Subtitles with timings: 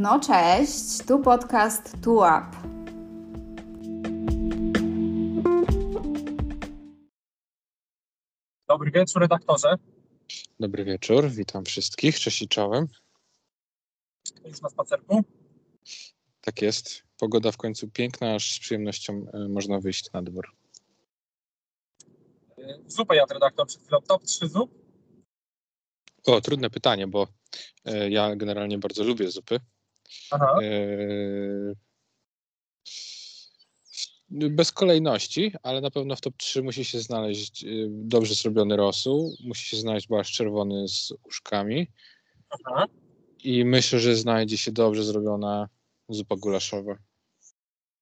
[0.00, 2.46] No cześć, tu podcast Tu Up.
[8.68, 9.74] Dobry wieczór, redaktorze.
[10.60, 12.88] Dobry wieczór, witam wszystkich, cześć i czołem.
[14.44, 15.24] Jest na spacerku?
[16.40, 20.56] Tak jest, pogoda w końcu piękna, aż z przyjemnością e, można wyjść na dwór.
[22.86, 24.00] Zupę jadł redaktor przed chwilą.
[24.00, 24.70] Top 3 zup?
[26.26, 27.26] O, trudne pytanie, bo
[27.84, 29.60] e, ja generalnie bardzo lubię zupy.
[30.32, 31.74] E,
[34.30, 39.36] bez kolejności, ale na pewno w top 3 musi się znaleźć e, dobrze zrobiony rosół,
[39.44, 41.86] musi się znaleźć barszcz czerwony z uszkami
[42.50, 42.86] Aha.
[43.44, 45.68] i myślę, że znajdzie się dobrze zrobiona
[46.08, 46.96] zupa gulaszowa.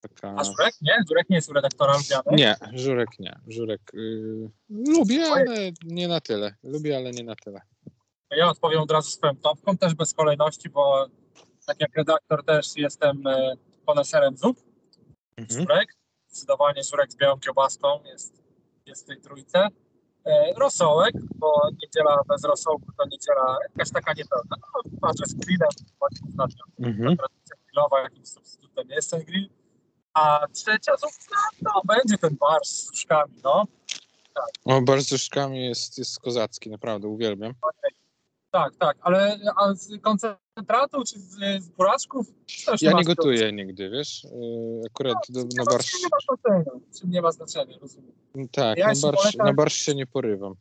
[0.01, 0.35] Taka...
[0.37, 0.75] A żurek?
[0.83, 0.95] Nie?
[1.09, 1.95] Żurek nie jest u redaktora?
[2.33, 3.41] Nie, żurek nie.
[3.47, 6.55] Żurek y, lubię, ale nie na tyle.
[6.63, 7.61] Lubię, ale nie na tyle.
[8.31, 11.07] Ja odpowiem od razu swoją topką, też bez kolejności, bo
[11.69, 14.57] tak jak redaktor też jestem e, koneserem zup.
[15.37, 15.61] Mhm.
[15.61, 15.97] Żurek.
[16.29, 18.43] Zdecydowanie żurek z białą kiełbaską jest,
[18.87, 19.69] jest w tej trójce.
[20.25, 21.53] E, rosołek, bo
[21.83, 24.57] niedziela bez rosołku to niedziela jakaś taka niepełna.
[24.75, 25.69] No, patrzę z grillem,
[26.01, 27.17] ostatnio Mhm.
[27.17, 29.49] tradycja grillowa, jakimś substytutem jest ten grill.
[30.15, 33.65] A trzecia zupka, no będzie ten barsz z uszkami, no.
[34.65, 37.55] O, barszcz z uszkami jest, jest kozacki, naprawdę, uwielbiam.
[38.51, 39.91] Tak, tak, ale a z
[40.63, 42.27] koncentratu czy z, z buraczków?
[42.67, 44.25] to już Ja nie gotuję nigdy, wiesz?
[44.25, 44.29] Y,
[44.87, 48.13] Akurat do, na barszcz, Nie ma znaczenia, czym nie ma znaczenia, rozumiem.
[48.53, 50.55] tak, Ja na się barszcz, polecam- na barszcz się nie porywam.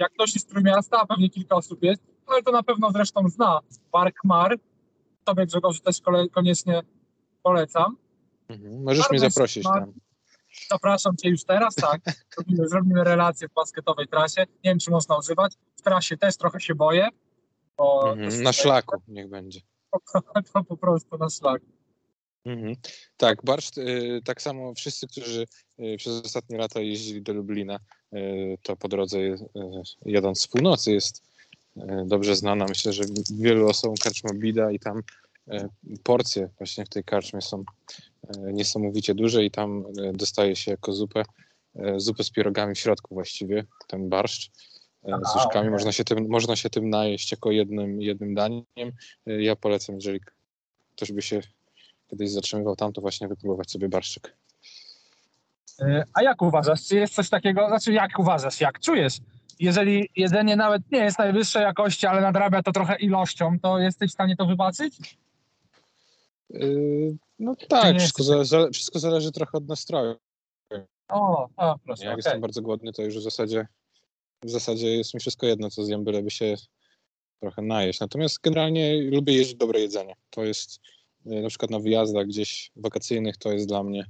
[0.00, 3.28] Jak ktoś jest z Trójmiasta, a pewnie kilka osób jest, ale to na pewno zresztą
[3.28, 3.60] zna
[3.92, 4.56] Bark Mar.
[5.24, 6.82] Tobie Grzegorzu też kole- koniecznie
[7.42, 7.96] polecam.
[8.48, 8.82] Mhm.
[8.82, 9.92] Możesz mnie zaprosić tam.
[10.70, 12.00] Zapraszam Cię już teraz, tak.
[12.36, 14.40] Zrobimy, zrobimy relację w basketowej trasie.
[14.40, 15.54] Nie wiem, czy można używać.
[15.76, 17.08] W trasie też trochę się boję.
[17.78, 18.42] Mhm.
[18.42, 19.60] Na szlaku niech będzie.
[20.52, 21.62] To po prostu na szlak.
[22.44, 22.76] Mhm.
[23.16, 25.46] Tak, barszcz, y, tak samo wszyscy, którzy
[25.78, 27.78] y, przez ostatnie lata jeździli do Lublina,
[28.12, 29.38] y, to po drodze y,
[30.06, 31.22] jadąc z północy jest
[32.06, 32.66] dobrze znana.
[32.68, 33.04] Myślę, że
[33.34, 35.02] wielu osobom karczma bida i tam
[36.02, 37.64] porcje właśnie w tej karczmie są
[38.38, 41.22] niesamowicie duże i tam dostaje się jako zupę,
[41.96, 44.50] zupę z pierogami w środku właściwie, ten barszcz.
[45.04, 48.92] Z uszkami można się, tym, można się tym najeść jako jednym, jednym daniem.
[49.26, 50.20] Ja polecam, jeżeli
[50.96, 51.40] ktoś by się
[52.10, 54.36] kiedyś zatrzymywał tam, to właśnie wypróbować sobie barszczyk.
[55.80, 56.86] E, A jak uważasz?
[56.86, 57.68] Czy jest coś takiego?
[57.68, 58.60] Znaczy, jak uważasz?
[58.60, 59.18] Jak czujesz?
[59.60, 64.14] Jeżeli jedzenie nawet nie jest najwyższej jakości, ale nadrabia to trochę ilością, to jesteś w
[64.14, 65.18] stanie to wybaczyć?
[66.50, 70.16] Yy, no tak, wszystko, zale, wszystko zależy trochę od nastroju.
[71.08, 72.04] O, o proszę.
[72.04, 72.16] Jak okej.
[72.16, 73.66] jestem bardzo głodny, to już w zasadzie
[74.44, 76.54] w zasadzie jest mi wszystko jedno, co zjem, byleby się
[77.40, 78.00] trochę najeść.
[78.00, 80.14] Natomiast generalnie lubię jeść dobre jedzenie.
[80.30, 80.80] To jest
[81.26, 84.06] yy, na przykład na wyjazdach gdzieś wakacyjnych, to jest dla mnie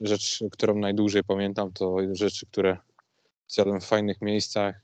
[0.00, 1.72] rzecz, którą najdłużej pamiętam.
[1.72, 2.76] To rzeczy, które
[3.48, 4.80] zjadłem w fajnych miejscach,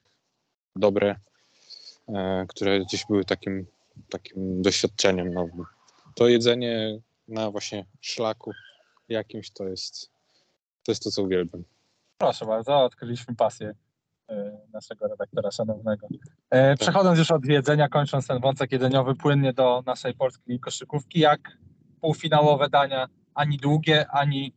[0.76, 1.16] dobre,
[2.08, 3.66] e, które gdzieś były takim,
[4.08, 5.64] takim doświadczeniem nowym.
[6.14, 8.52] To jedzenie na właśnie szlaku
[9.08, 10.10] jakimś to jest
[10.82, 11.64] to, jest to co uwielbiam.
[12.18, 13.74] Proszę bardzo, odkryliśmy pasję
[14.72, 16.06] naszego redaktora szanownego.
[16.50, 21.40] E, Przechodząc już od jedzenia, kończąc ten wątek jedzeniowy, płynnie do naszej polskiej koszykówki, jak
[22.00, 24.52] półfinałowe dania, ani długie, ani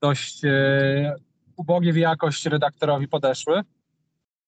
[0.00, 1.14] dość e,
[1.56, 3.62] ubogie w jakość redaktorowi podeszły.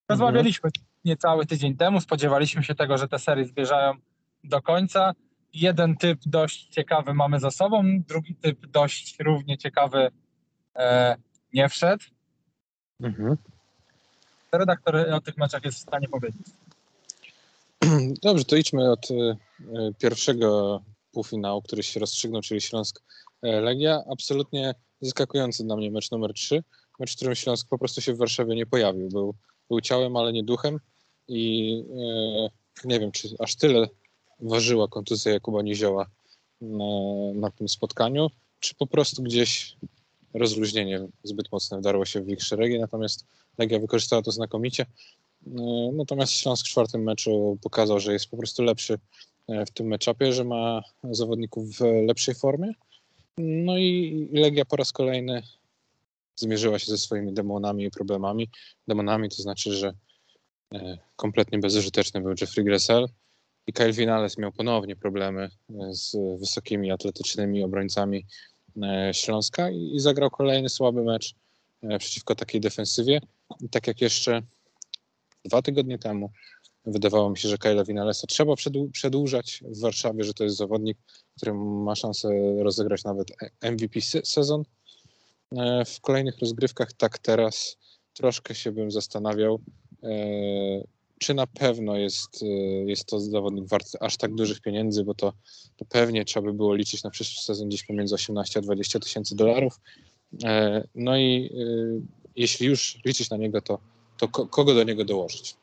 [0.08, 0.70] Rozmawialiśmy
[1.04, 3.92] niecały tydzień temu, spodziewaliśmy się tego, że te serie zbierzają
[4.44, 5.12] do końca.
[5.54, 10.10] Jeden typ dość ciekawy mamy za sobą, drugi typ dość równie ciekawy
[10.76, 11.16] e,
[11.52, 12.04] nie wszedł.
[13.00, 13.36] Mhm.
[14.52, 16.46] Redaktor o tych meczach jest w stanie powiedzieć?
[18.22, 19.36] Dobrze, to idźmy od e,
[19.98, 20.80] pierwszego
[21.12, 23.02] półfinału, który się rozstrzygnął, czyli Śląsk
[23.42, 24.04] e, Legia.
[24.12, 26.62] Absolutnie zaskakujący dla mnie mecz numer 3.
[27.00, 29.08] Mecz, w którym Śląsk po prostu się w Warszawie nie pojawił.
[29.08, 29.34] Był,
[29.68, 30.78] był ciałem, ale nie duchem
[31.28, 31.84] i
[32.84, 33.88] e, nie wiem, czy aż tyle
[34.40, 36.06] ważyła kontuzja Jakuba Nizioła
[36.60, 36.84] na,
[37.34, 38.30] na tym spotkaniu,
[38.60, 39.76] czy po prostu gdzieś
[40.34, 43.26] rozluźnienie zbyt mocne wdarło się w ich szeregi, natomiast
[43.58, 44.86] Legia wykorzystała to znakomicie.
[45.46, 48.98] E, Natomiast Śląsk w czwartym meczu pokazał, że jest po prostu lepszy
[49.48, 52.72] e, w tym meczapie, że ma zawodników w lepszej formie.
[53.38, 55.42] No i Legia po raz kolejny
[56.36, 58.50] zmierzyła się ze swoimi demonami i problemami.
[58.88, 59.94] Demonami to znaczy, że
[60.74, 63.08] e, kompletnie bezużyteczny był Jeffrey Gressel
[63.66, 65.50] i Kyle Vinales miał ponownie problemy
[65.90, 68.26] z wysokimi, atletycznymi obrońcami
[69.12, 71.34] Śląska i, zagrał kolejny słaby mecz
[71.82, 73.20] e, przeciwko takiej defensywie.
[73.60, 74.42] I tak jak jeszcze
[75.44, 76.30] dwa tygodnie temu.
[76.86, 78.54] Wydawało mi się, że Kyla Vinalesa trzeba
[78.92, 80.98] przedłużać w Warszawie, że to jest zawodnik,
[81.36, 82.28] który ma szansę
[82.58, 83.28] rozegrać nawet
[83.62, 84.64] MVP sezon
[85.56, 86.92] e, w kolejnych rozgrywkach.
[86.92, 87.76] Tak teraz
[88.12, 89.60] troszkę się bym zastanawiał,
[90.02, 90.08] e,
[91.22, 92.46] czy na pewno jest, e,
[92.84, 95.32] jest to zawodnik wart aż tak dużych pieniędzy, bo to,
[95.76, 99.36] to pewnie trzeba by było liczyć na przyszły sezon gdzieś pomiędzy 18 a 20 tysięcy
[99.36, 99.80] dolarów.
[100.94, 101.50] No i
[102.36, 103.78] jeśli już liczyć na niego, to,
[104.18, 105.56] to kogo do niego dołożyć?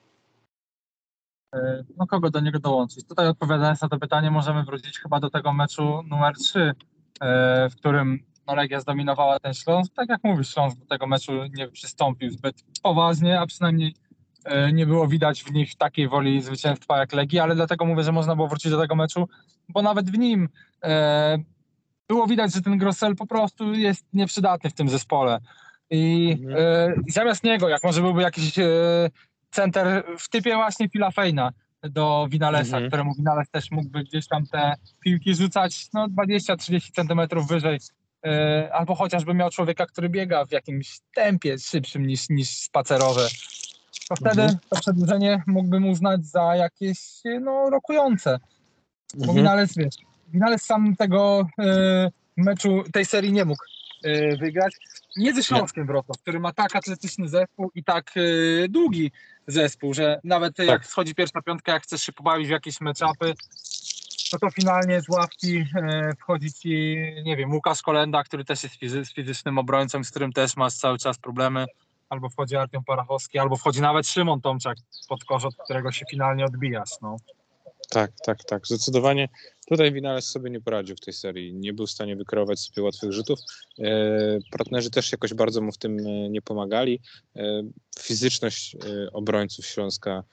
[1.56, 3.08] E, no kogo do niego dołączyć?
[3.08, 6.74] Tutaj odpowiadając na to pytanie, możemy wrócić chyba do tego meczu numer 3,
[7.22, 9.94] e, w którym no, Legia zdominowała ten Śląsk.
[9.94, 14.09] Tak jak mówisz, Śląsk do tego meczu nie przystąpił zbyt poważnie, a przynajmniej e,
[14.74, 18.36] nie było widać w nich takiej woli zwycięstwa jak Legii, ale dlatego mówię, że można
[18.36, 19.28] było wrócić do tego meczu,
[19.70, 20.50] bo nawet w nim
[22.08, 25.40] było widać, że ten Grossel po prostu jest nieprzydatny w tym zespole.
[25.90, 27.04] I mhm.
[27.08, 28.54] zamiast niego, jak może byłby jakiś
[29.52, 31.52] center w typie właśnie Phila Fejna
[31.84, 32.88] do Winalesa, mhm.
[32.88, 37.80] któremu Winales też mógłby gdzieś tam te piłki rzucać no 20-30 centymetrów wyżej
[38.24, 43.28] yy, albo chociażby miał człowieka, który biega w jakimś tempie szybszym niż, niż spacerowe.
[44.10, 44.60] To wtedy mhm.
[44.70, 47.00] to przedłużenie mógłbym uznać za jakieś
[47.42, 48.40] no, rokujące.
[49.14, 49.38] Bo mhm.
[49.38, 49.96] Winales, wiesz,
[50.28, 53.64] Winales sam tego yy, meczu, tej serii nie mógł
[54.04, 54.76] yy, wygrać.
[55.18, 59.12] Nie ze Śląskiem Wrocław, który ma tak atletyczny zespół i tak yy, długi
[59.48, 60.68] zespół, że nawet tak.
[60.68, 63.34] jak schodzi pierwsza piątka, jak chcesz się pobawić w jakieś meczapy,
[64.34, 65.66] no to finalnie z ławki
[66.20, 70.56] wchodzi ci, nie wiem, Łukasz Kolenda, który też jest fizy fizycznym obrońcą, z którym też
[70.56, 71.66] masz cały czas problemy,
[72.10, 74.78] albo wchodzi Artiom Parachowski, albo wchodzi nawet Szymon Tomczak
[75.10, 76.90] pod kosz, od którego się finalnie odbijasz.
[77.02, 77.18] No.
[77.90, 78.68] Tak, tak, tak.
[78.68, 79.30] Zdecydowanie
[79.68, 81.54] tutaj Winales sobie nie poradził w tej serii.
[81.54, 83.40] Nie był w stanie wykreować sobie łatwych rzutów.
[83.80, 87.00] E, partnerzy też jakoś bardzo mu w tym e, nie pomagali.
[87.36, 87.64] E,
[88.00, 88.78] fizyczność
[89.14, 90.24] obrońców Śląska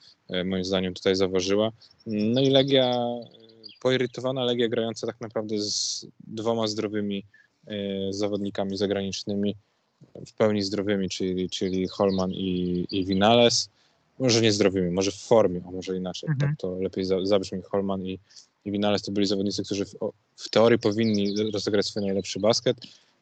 [0.45, 1.71] moim zdaniem tutaj zaważyła.
[2.05, 2.95] No i Legia,
[3.81, 7.25] poirytowana Legia grająca tak naprawdę z dwoma zdrowymi
[8.09, 9.55] zawodnikami zagranicznymi,
[10.27, 13.69] w pełni zdrowymi, czyli, czyli Holman i, i Winales
[14.19, 16.29] może nie zdrowymi, może w formie, a może inaczej.
[16.29, 16.51] Mhm.
[16.51, 18.19] Tak to lepiej zabrzmi Holman i,
[18.65, 19.95] i Vinales to byli zawodnicy, którzy w,
[20.35, 22.77] w teorii powinni rozegrać swój najlepszy basket.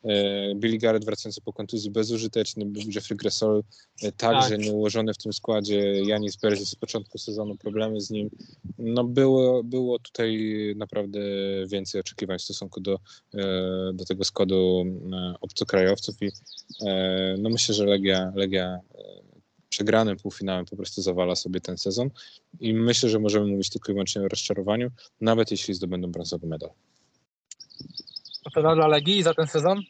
[0.05, 2.65] E, Billy Garrett wracający po kontuzji bezużyteczny,
[2.95, 3.63] Jeffrey Gressol
[4.03, 4.59] e, także tak.
[4.59, 8.29] nieułożony w tym składzie, Janis Berzi z początku sezonu, problemy z nim.
[8.77, 10.39] No było, było tutaj
[10.75, 11.19] naprawdę
[11.67, 12.99] więcej oczekiwań w stosunku do,
[13.33, 14.85] e, do tego składu
[15.41, 16.31] obcokrajowców i
[17.37, 18.79] no myślę, że Legia, Legia
[19.69, 22.09] przegranym półfinałem po prostu zawala sobie ten sezon
[22.59, 24.91] i myślę, że możemy mówić tylko i wyłącznie o rozczarowaniu,
[25.21, 26.69] nawet jeśli zdobędą brązowy medal.
[28.53, 29.81] To dla Legii za ten sezon?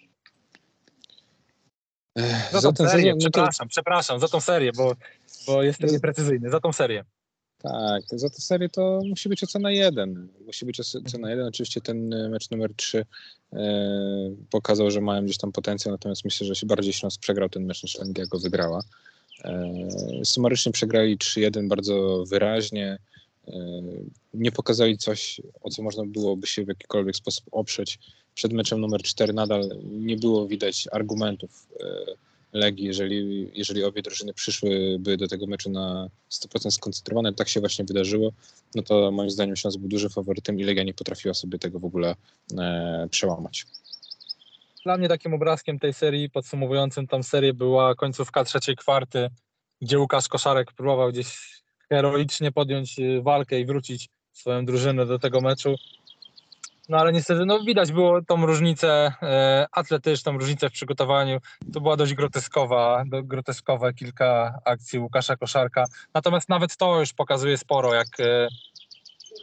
[2.52, 3.70] Za, za ten serię, no przepraszam, to...
[3.70, 4.96] przepraszam, za tą serię, bo,
[5.48, 7.04] bo jestem nieprecyzyjny, za tą serię.
[7.58, 10.28] Tak, za tę serię to musi być ocena jeden.
[10.46, 11.48] Musi być ocena jeden.
[11.48, 13.06] Oczywiście ten mecz numer 3
[13.54, 17.66] e, pokazał, że mają gdzieś tam potencjał, natomiast myślę, że się bardziej Śląsk przegrał ten
[17.66, 18.84] mecz niż Legia go wygrała.
[19.44, 19.70] E,
[20.24, 22.98] sumarycznie przegrali 3-1 bardzo wyraźnie.
[23.48, 23.54] E,
[24.34, 28.00] nie pokazali coś, o co można byłoby się w jakikolwiek sposób oprzeć.
[28.36, 31.86] Przed meczem numer 4 nadal nie było widać argumentów e,
[32.54, 37.86] Legii, jeżeli, jeżeli obie drużyny przyszłyby do tego meczu na 100% skoncentrowane, tak się właśnie
[37.86, 38.32] wydarzyło,
[38.76, 41.86] no to moim zdaniem Śląsk był dużym faworytem i Legia nie potrafiła sobie tego w
[41.86, 42.16] ogóle
[42.58, 43.66] e, przełamać.
[44.84, 49.30] Dla mnie takim obrazkiem tej serii, podsumowującym tą serię, była końcówka trzeciej kwarty,
[49.82, 51.56] gdzie Łukasz Koszarek próbował gdzieś
[51.90, 55.76] heroicznie podjąć y, walkę i wrócić swoją drużynę do tego meczu.
[56.90, 61.40] No ale niestety no, widać było tą różnicę e, atletyczną, różnicę w przygotowaniu.
[61.74, 63.22] To była dość groteskowa, do,
[63.96, 65.86] kilka akcji Łukasza Koszarka.
[66.14, 68.48] Natomiast nawet to już pokazuje sporo, jak e,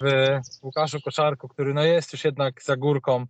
[0.00, 3.26] w Łukaszu Koszarku, który no, jest już jednak za górką,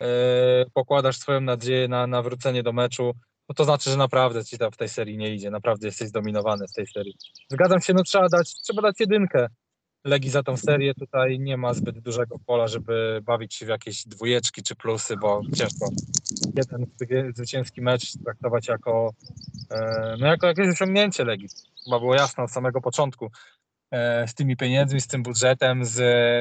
[0.00, 3.14] E, pokładasz swoją nadzieję na, na wrócenie do meczu,
[3.48, 6.66] no to znaczy, że naprawdę ci tam w tej serii nie idzie, naprawdę jesteś zdominowany
[6.68, 7.14] w tej serii.
[7.48, 9.46] Zgadzam się, no trzeba dać, trzeba dać jedynkę
[10.08, 14.06] Legii za tą serię, tutaj nie ma zbyt dużego pola, żeby bawić się w jakieś
[14.06, 15.88] dwójeczki czy plusy, bo ciężko
[16.56, 16.86] jeden
[17.34, 19.12] zwycięski mecz traktować jako,
[19.70, 21.48] e, no jako jakieś osiągnięcie Legii.
[21.84, 23.30] Chyba było jasne od samego początku
[23.90, 26.00] e, z tymi pieniędzmi, z tym budżetem, z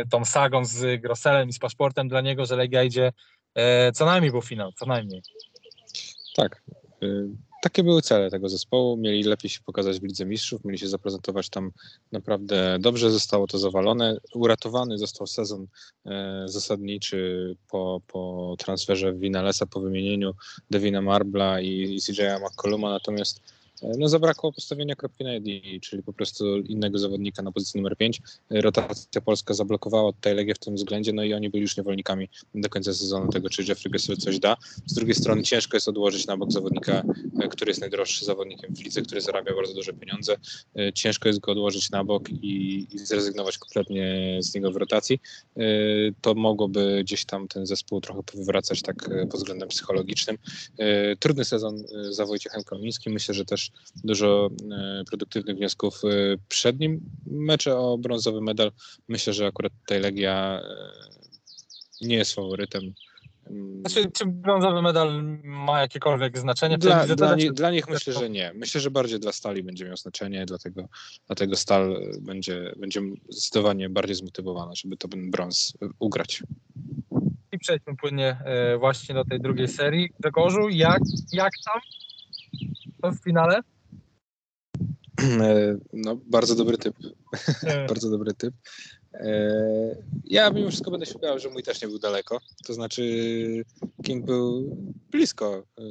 [0.10, 3.12] tą sagą, z Grosselem i z paszportem dla niego, że Legia idzie
[3.58, 5.22] E, co najmniej był finał, co najmniej.
[6.36, 6.64] Tak.
[7.68, 8.98] Takie były cele tego zespołu.
[8.98, 11.72] Mieli lepiej się pokazać w Lidze Mistrzów, mieli się zaprezentować tam
[12.12, 13.12] naprawdę dobrze.
[13.12, 14.18] Zostało to zawalone.
[14.34, 15.68] Uratowany został sezon
[16.06, 20.34] e, zasadniczy po, po transferze Winalesa, po wymienieniu
[20.70, 22.90] Devina Marbla i, i CJ'a McColluma.
[22.90, 23.42] Natomiast
[23.98, 28.22] no zabrakło postawienia kropki na i, czyli po prostu innego zawodnika na pozycji numer 5.
[28.50, 32.70] Rotacja polska zablokowała tutaj Legię w tym względzie, no i oni byli już niewolnikami do
[32.70, 34.58] końca sezonu tego, czy Jeffrey Gessler coś da.
[34.86, 37.04] Z drugiej strony ciężko jest odłożyć na bok zawodnika,
[37.52, 40.36] który jest najdroższy zawodnikiem w lidze, który zarabia bardzo duże pieniądze.
[40.94, 45.20] Ciężko jest go odłożyć na bok i, i zrezygnować kompletnie z niego w rotacji.
[46.22, 50.38] To mogłoby gdzieś tam ten zespół trochę powywracać tak pod względem psychologicznym.
[51.20, 53.14] Trudny sezon za Wojciechem Kamińskim.
[53.14, 53.67] Myślę, że też
[54.04, 56.08] dużo e, produktywnych wniosków e,
[56.50, 57.02] przed nim.
[57.26, 58.72] Mecze o brązowy medal.
[59.08, 62.94] Myślę, że akurat tutaj Legia e, nie jest faworytem.
[63.50, 63.80] Mm.
[63.80, 66.78] Znaczy, czy brązowy medal ma jakiekolwiek znaczenie?
[66.78, 68.52] Dla, dla, nie, dla, nich myślę, że nie.
[68.56, 70.88] Myślę, że bardziej dla Stali będzie miał znaczenie, dlatego,
[71.28, 76.44] dlatego Stal będzie, będzie zdecydowanie bardziej zmotywowana, żeby to ten brąz ugrać.
[77.52, 78.38] I przejdźmy płynnie
[78.80, 80.10] właśnie do tej drugiej serii.
[80.20, 81.00] Grzegorzu, jak,
[81.34, 81.82] jak tam
[83.04, 83.62] w finale?
[85.22, 86.96] E, no, bardzo dobry typ.
[87.90, 88.54] bardzo dobry typ.
[89.14, 92.40] E, ja mimo wszystko będę się bał, że mój też nie był daleko.
[92.66, 93.04] To znaczy
[94.04, 94.78] King był
[95.12, 95.84] blisko e,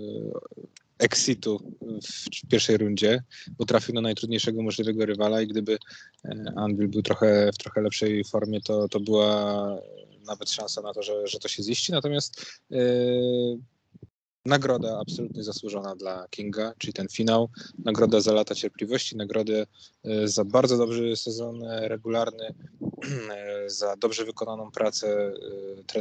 [0.98, 3.22] exitu w pierwszej rundzie,
[3.58, 5.78] bo trafił na najtrudniejszego możliwego rywala i gdyby
[6.56, 9.76] Anvil był trochę w trochę lepszej formie, to, to była
[10.26, 11.92] nawet szansa na to, że, że to się ziści.
[11.92, 12.46] Natomiast
[14.46, 17.48] nagroda absolutnie zasłużona dla Kinga, czyli ten finał,
[17.84, 19.66] nagroda za lata cierpliwości, nagrodę
[20.04, 22.44] e, za bardzo dobry sezon e, regularny,
[23.34, 25.32] e, za dobrze wykonaną pracę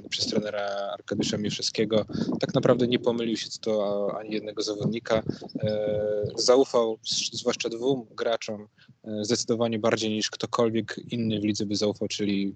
[0.10, 2.06] przez trenera Arkadiusza Mieszewskiego.
[2.40, 5.24] Tak naprawdę nie pomylił się co to ani jednego zawodnika.
[6.36, 6.98] Zaufał
[7.34, 8.68] zwłaszcza dwóm graczom
[9.22, 12.56] zdecydowanie bardziej niż ktokolwiek inny w lidze by zaufał, czyli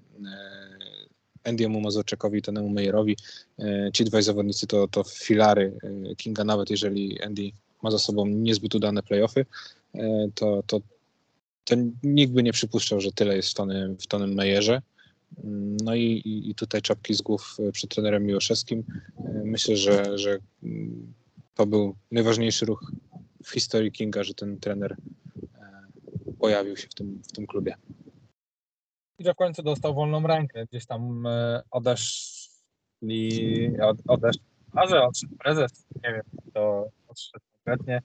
[1.43, 3.17] Andy'emu Mazurczakowi i Tonemu Meyerowi.
[3.59, 7.51] E, ci dwaj zawodnicy to, to filary e, Kinga, nawet jeżeli Andy
[7.83, 9.45] ma za sobą niezbyt udane playoffy,
[9.95, 10.81] e, to, to,
[11.65, 14.81] to nikt by nie przypuszczał, że tyle jest w Tonym, w Tonym Meyerze.
[15.43, 18.83] Mm, no i, i, tutaj czapki z głów przed trenerem Miłoszewskim.
[19.43, 21.13] Myślę, że, że mm,
[21.55, 22.91] to był najważniejszy ruch
[23.43, 24.95] w historii Kinga, że ten trener
[26.39, 27.75] pojawił się w tym, w tym klubie
[29.19, 30.65] i że w końcu dostał wolną rękę.
[30.65, 34.43] Gdzieś tam e, odeszli, od, odeszli,
[34.75, 36.23] a że odszedł prezes, nie wiem,
[36.53, 38.01] to odszedł konkretnie,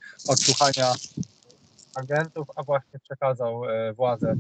[1.95, 4.35] agentów, a właśnie przekazał e, władzę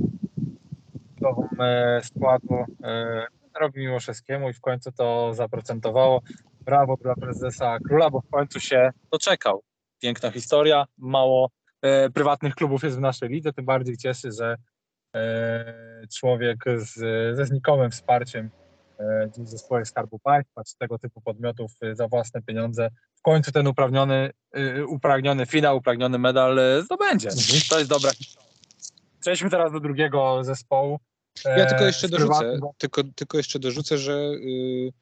[1.20, 2.64] nową e, składu
[3.60, 6.22] Robi Miłoszewskiemu i w końcu to zaprocentowało.
[6.60, 9.62] Brawo dla prezesa Króla, bo w końcu się doczekał.
[10.02, 11.50] Piękna historia, mało
[12.14, 14.56] prywatnych klubów jest w naszej lidze, tym bardziej cieszy, że
[16.18, 16.92] człowiek z,
[17.37, 18.50] ze znikomym wsparciem
[18.99, 23.23] e, gdzieś ze spółek Skarbu Państwa czy tego typu podmiotów e, za własne pieniądze w
[23.23, 24.30] końcu ten uprawniony,
[24.88, 27.28] upragniony finał, upragniony medal zdobędzie.
[27.71, 28.50] To jest dobra historia.
[29.21, 30.99] Przejdźmy teraz do drugiego zespołu.
[31.44, 34.92] Ja tylko jeszcze dorzucę, tylko, tylko jeszcze dorzucę, że yy,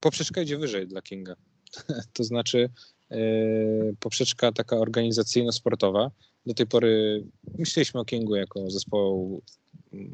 [0.00, 1.34] poprzeczka idzie wyżej dla Kinga.
[2.14, 2.70] to znaczy
[3.10, 6.10] yy, poprzeczka taka organizacyjno-sportowa,
[6.46, 7.24] do tej pory
[7.58, 9.42] myśleliśmy o Kingu jako zespołu,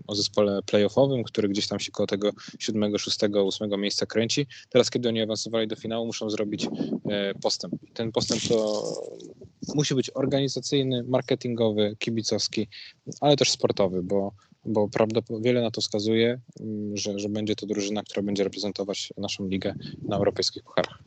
[0.06, 4.46] o zespole playoffowym, który gdzieś tam się koło tego 7, 6, 8 miejsca kręci.
[4.68, 6.68] Teraz, kiedy oni awansowali do finału, muszą zrobić
[7.10, 7.74] e, postęp.
[7.94, 8.82] Ten postęp to
[9.74, 12.68] musi być organizacyjny, marketingowy, kibicowski,
[13.20, 14.32] ale też sportowy, bo
[14.64, 19.12] bo prawdopodobnie wiele na to wskazuje, mm, że, że będzie to drużyna, która będzie reprezentować
[19.16, 21.02] naszą ligę na europejskich pucharach.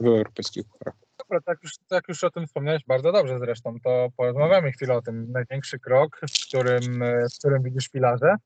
[0.00, 0.99] W europejskich pucharach.
[1.30, 5.02] Dobra, tak już, tak już o tym wspomniałeś bardzo dobrze zresztą, to porozmawiamy chwilę o
[5.02, 5.32] tym.
[5.32, 8.36] Największy krok, w którym, w którym widzisz filarze.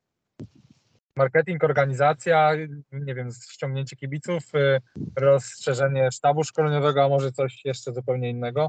[1.16, 2.52] Marketing, organizacja,
[2.92, 4.42] nie wiem, ściągnięcie kibiców,
[5.16, 8.68] rozszerzenie sztabu szkoleniowego, a może coś jeszcze zupełnie innego?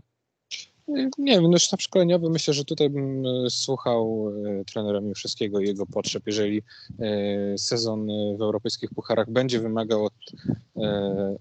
[1.18, 5.66] Nie wiem, no sztab szkoleniowy myślę, że tutaj bym e, słuchał e, trenera wszystkiego i
[5.68, 6.24] jego potrzeb.
[6.28, 6.62] Jeżeli
[7.00, 10.14] e, sezon w europejskich pucharach będzie wymagał od,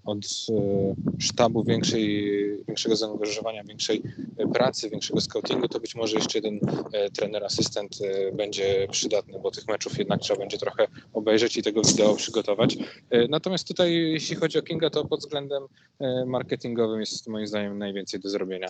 [0.05, 0.17] od
[1.19, 2.31] sztabu większej,
[2.67, 4.01] większego zaangażowania, większej
[4.53, 6.59] pracy, większego scoutingu, to być może jeszcze jeden
[7.17, 7.99] trener, asystent
[8.33, 12.77] będzie przydatny, bo tych meczów jednak trzeba będzie trochę obejrzeć i tego wideo przygotować.
[13.29, 15.63] Natomiast tutaj, jeśli chodzi o Kinga, to pod względem
[16.25, 18.69] marketingowym jest moim zdaniem najwięcej do zrobienia.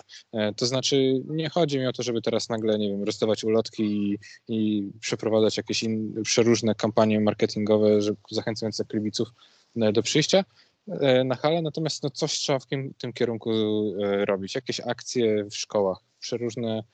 [0.56, 3.82] To to znaczy, nie chodzi mi o to, żeby teraz nagle, nie wiem, rozdawać ulotki
[3.82, 4.18] i,
[4.48, 9.28] i przeprowadzać jakieś in, przeróżne kampanie marketingowe, żeby zachęcające kibiców
[9.76, 10.44] e, do przyjścia
[10.88, 14.54] e, na halę, natomiast no, coś trzeba w tym, tym kierunku e, robić.
[14.54, 16.84] Jakieś akcje w szkołach, przeróżne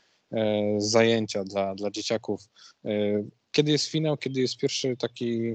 [0.79, 2.41] zajęcia dla, dla dzieciaków.
[3.51, 5.55] Kiedy jest finał, kiedy jest pierwszy taki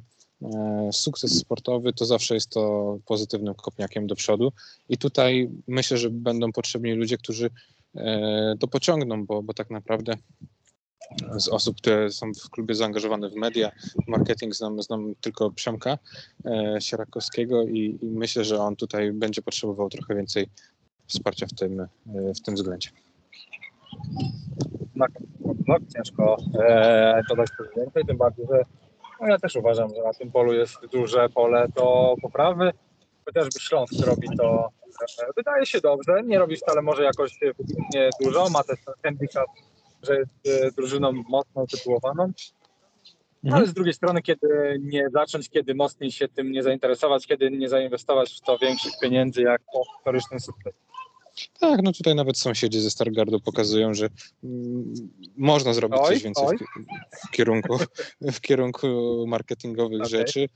[0.91, 4.51] sukces sportowy, to zawsze jest to pozytywnym kopniakiem do przodu.
[4.89, 7.49] I tutaj myślę, że będą potrzebni ludzie, którzy
[8.59, 10.13] to pociągną, bo, bo tak naprawdę
[11.37, 13.71] z osób, które są w klubie zaangażowane w media,
[14.05, 15.97] w marketing, znam, znam tylko Przemka
[16.45, 20.49] e, Sierakowskiego i, i, myślę, że on tutaj będzie potrzebował trochę więcej
[21.07, 21.87] wsparcia w tym, e,
[22.33, 22.89] w tym względzie.
[24.95, 25.05] No,
[25.67, 28.63] no ciężko e, dodać coś więcej, tym bardziej, że
[29.21, 32.71] no ja też uważam, że na tym polu jest duże pole do poprawy.
[33.27, 34.69] Chociażby Śląsk robi to,
[35.21, 39.47] e, wydaje się dobrze, nie robi wcale może jakoś wybitnie dużo, ma też handicap
[40.03, 42.23] że jest e, drużyną mocno tytułowaną.
[43.43, 43.53] Mhm.
[43.53, 47.69] Ale z drugiej strony, kiedy nie zacząć, kiedy mocniej się tym nie zainteresować, kiedy nie
[47.69, 50.77] zainwestować w to większych pieniędzy jak po historycznym sukcesie.
[51.59, 54.09] Tak, no tutaj nawet sąsiedzi ze Stargardu pokazują, że
[54.43, 54.93] mm,
[55.37, 57.77] można zrobić oj, coś więcej w, w, kierunku,
[58.35, 58.87] w kierunku
[59.27, 60.09] marketingowych okay.
[60.09, 60.49] rzeczy y,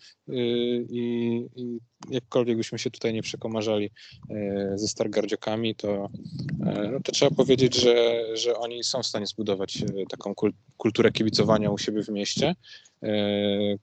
[0.89, 1.79] i, i,
[2.10, 6.10] jakkolwiek byśmy się tutaj nie przekomarzali y, ze Stargardziokami, to,
[6.86, 10.34] y, no to trzeba powiedzieć, że, że oni są w stanie zbudować taką
[10.77, 12.55] kulturę kibicowania u siebie w mieście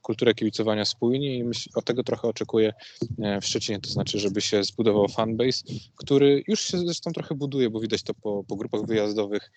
[0.02, 2.72] kulturę kibicowania spójnie i myśl, od tego trochę oczekuję
[3.42, 5.62] w Szczecinie, to znaczy, żeby się zbudował fanbase,
[5.96, 9.50] który już się zresztą trochę buduje, bo widać to po, po grupach wyjazdowych,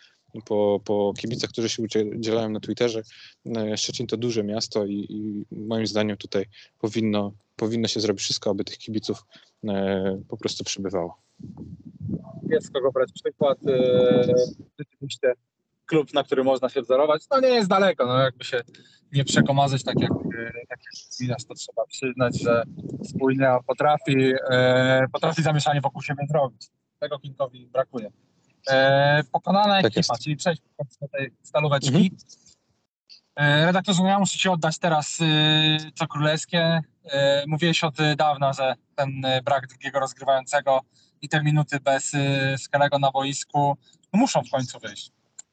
[0.45, 1.83] po, po kibicach, którzy się
[2.15, 3.01] udzielają na Twitterze.
[3.57, 6.45] E, Szczecin to duże miasto i, i moim zdaniem tutaj
[6.79, 9.23] powinno, powinno się zrobić wszystko, aby tych kibiców
[10.27, 11.17] po prostu przybywało.
[12.49, 13.57] Jest kogo brać przykład.
[14.79, 15.33] Rzeczywiście
[15.85, 18.61] klub, na który można się wzorować, no nie jest daleko, no jakby się
[19.13, 20.11] nie przekomazać, tak jak,
[20.69, 20.79] tak
[21.19, 22.63] jak to trzeba przyznać, że
[23.03, 26.67] spójnia potrafi, e, potrafi zamieszanie wokół siebie zrobić.
[27.01, 28.11] Tego Kinkowi brakuje.
[28.69, 30.23] E, pokonana tak ekipa, jest.
[30.23, 30.61] czyli przejść
[31.01, 31.87] do tej stalóweczki.
[31.87, 32.09] Mhm.
[33.35, 36.81] E, redaktorze, ja muszę Ci oddać teraz e, co królewskie.
[37.03, 40.81] E, mówiłeś od dawna, że ten e, brak drugiego rozgrywającego
[41.21, 42.11] i te minuty bez
[42.57, 43.77] Skelego na boisku
[44.13, 45.11] no muszą w końcu wyjść.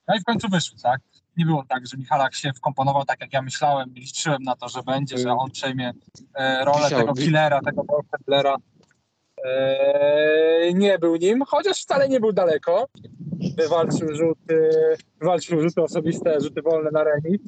[0.09, 1.00] No i w końcu wyszły, tak?
[1.37, 4.83] Nie było tak, że Michalak się wkomponował tak, jak ja myślałem, liczyłem na to, że
[4.83, 5.93] będzie, że on przejmie
[6.35, 8.57] e, rolę tego killera, tego ballhandlera.
[9.44, 12.88] E, nie był nim, chociaż wcale nie był daleko.
[13.57, 14.70] Wywalczył rzuty,
[15.20, 17.40] wywalczył rzuty osobiste, rzuty wolne na remis.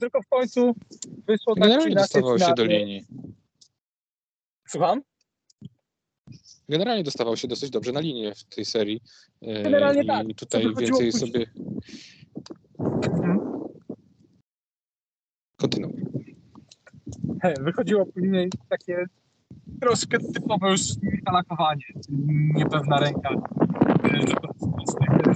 [0.00, 0.74] Tylko w końcu
[1.26, 3.06] wyszło tak Generalnie dostawał się do linii.
[4.68, 5.02] Słucham?
[6.68, 9.00] Generalnie dostawał się dosyć dobrze na linię w tej serii.
[9.42, 10.26] E, Generalnie I tak.
[10.36, 11.46] tutaj więcej sobie.
[13.02, 13.38] Hmm?
[15.56, 16.04] Kontynuuj.
[17.60, 19.06] Wychodziło później takie
[19.80, 20.80] troszkę typowe już
[21.26, 21.84] kalakowanie,
[22.54, 23.30] niepewna ręka,
[24.04, 24.34] że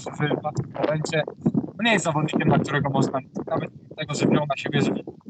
[0.09, 1.23] w momencie
[1.55, 4.81] no nie jest zawodnikiem, na którego można nawet tego, że wziął na siebie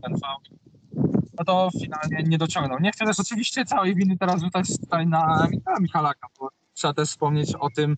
[0.03, 0.41] ten faul,
[1.39, 2.79] no to finalnie nie dociągnął.
[2.81, 5.49] Nie chcę też oczywiście całej winy teraz rzucać tutaj na
[5.81, 7.97] Michalaka, bo trzeba też wspomnieć o tym,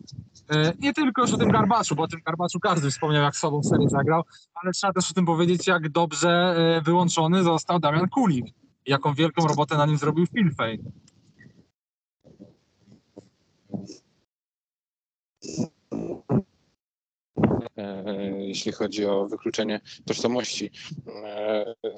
[0.51, 3.63] e, nie tylko już o tym Garbaczu, bo o tym Garbaczu każdy wspomniał, jak sobą
[3.63, 4.23] serię zagrał,
[4.55, 8.47] ale trzeba też o tym powiedzieć, jak dobrze e, wyłączony został Damian Kulik.
[8.89, 10.81] Jaką wielką robotę na nim zrobił Filfej.
[17.77, 20.71] E, jeśli chodzi o wykluczenie tożsamości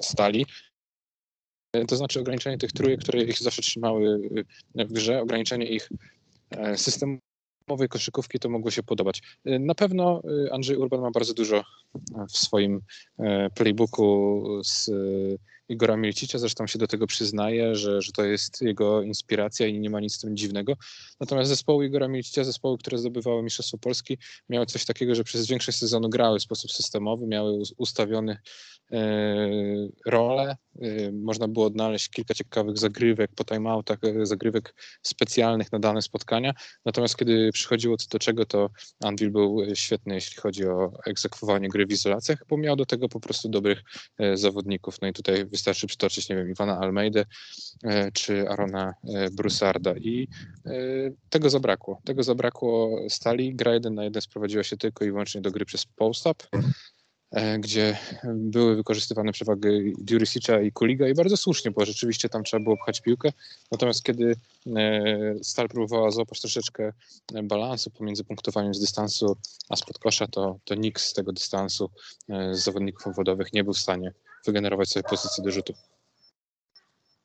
[0.01, 0.45] stali,
[1.87, 4.29] to znaczy ograniczenie tych trójek, które ich zawsze trzymały
[4.75, 5.89] w grze, ograniczenie ich
[6.49, 6.77] e,
[7.61, 9.21] systemowej koszykówki to mogło się podobać.
[9.45, 11.63] E, na pewno e, Andrzej Urban ma bardzo dużo
[12.29, 12.81] w swoim
[13.55, 14.89] playbooku z
[15.69, 19.89] Igora Milcicia, zresztą się do tego przyznaje, że, że to jest jego inspiracja i nie
[19.89, 20.73] ma nic z tym dziwnego.
[21.19, 24.17] Natomiast zespoły Igora Milcicia, zespoły, które zdobywały Mistrzostwo Polski,
[24.49, 28.37] miały coś takiego, że przez większość sezonu grały w sposób systemowy, miały ustawiony
[28.91, 30.55] E, rolę.
[30.81, 36.53] E, można było odnaleźć kilka ciekawych zagrywek po timeoutach, e, zagrywek specjalnych na dane spotkania.
[36.85, 38.69] Natomiast kiedy przychodziło co do czego, to
[39.03, 43.19] Anvil był świetny, jeśli chodzi o egzekwowanie gry w izolacjach, bo miał do tego po
[43.19, 43.81] prostu dobrych
[44.33, 45.01] zawodników.
[45.01, 47.25] No i tutaj wystarczy przytoczyć, nie wiem, Iwana Almeidę
[48.13, 48.93] czy Arona
[49.31, 50.27] Brusarda i
[51.29, 52.01] tego zabrakło.
[52.05, 53.55] Tego zabrakło stali.
[53.55, 56.45] Gra jeden na jeden sprowadziła się tylko i wyłącznie do gry przez post-up.
[57.31, 62.63] E, gdzie były wykorzystywane przewagi Durisicza i Kuliga i bardzo słusznie, bo rzeczywiście tam trzeba
[62.63, 63.29] było pchać piłkę.
[63.71, 64.35] Natomiast kiedy
[64.75, 66.93] e, Stal próbowała złapać troszeczkę
[67.43, 69.37] balansu pomiędzy punktowaniem z dystansu
[69.69, 71.89] a spod kosza, to, to nikt z tego dystansu
[72.29, 74.13] e, z zawodników obwodowych nie był w stanie
[74.45, 75.73] wygenerować sobie pozycji do rzutu.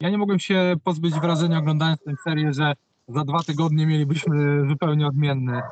[0.00, 2.72] Ja nie mogłem się pozbyć wrażenia oglądając tę serię, że
[3.08, 5.62] za dwa tygodnie mielibyśmy zupełnie odmienny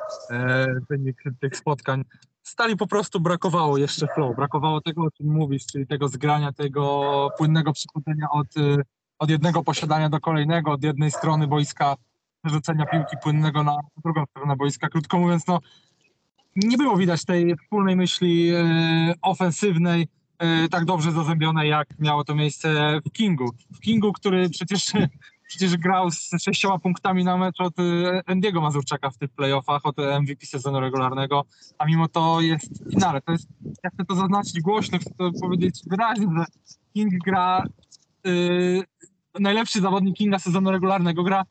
[0.89, 2.03] wynik tych spotkań
[2.45, 7.29] stali po prostu brakowało jeszcze flow, brakowało tego, o czym mówisz, czyli tego zgrania, tego
[7.37, 8.83] płynnego przechodzenia od, y,
[9.19, 11.95] od jednego posiadania do kolejnego, od jednej strony boiska,
[12.43, 14.89] rzucenia piłki płynnego na drugą stronę boiska.
[14.89, 15.59] Krótko mówiąc, no
[16.55, 20.07] nie było widać tej wspólnej myśli e, ofensywnej,
[20.39, 23.51] e, tak dobrze zazębionej, jak miało to miejsce w Kingu.
[23.75, 24.91] W Kingu, który przecież,
[25.47, 27.83] przecież grał z sześcioma punktami na mecz od e,
[28.25, 31.45] Andiego Mazurczaka w tych playoffach, od MVP sezonu regularnego,
[31.77, 33.21] a mimo to jest w finale.
[33.21, 33.47] To jest,
[33.83, 36.45] ja chcę to zaznaczyć głośno, chcę to powiedzieć wyraźnie, że
[36.93, 37.63] King gra,
[38.27, 38.83] y,
[39.39, 41.45] najlepszy zawodnik Kinga sezonu regularnego gra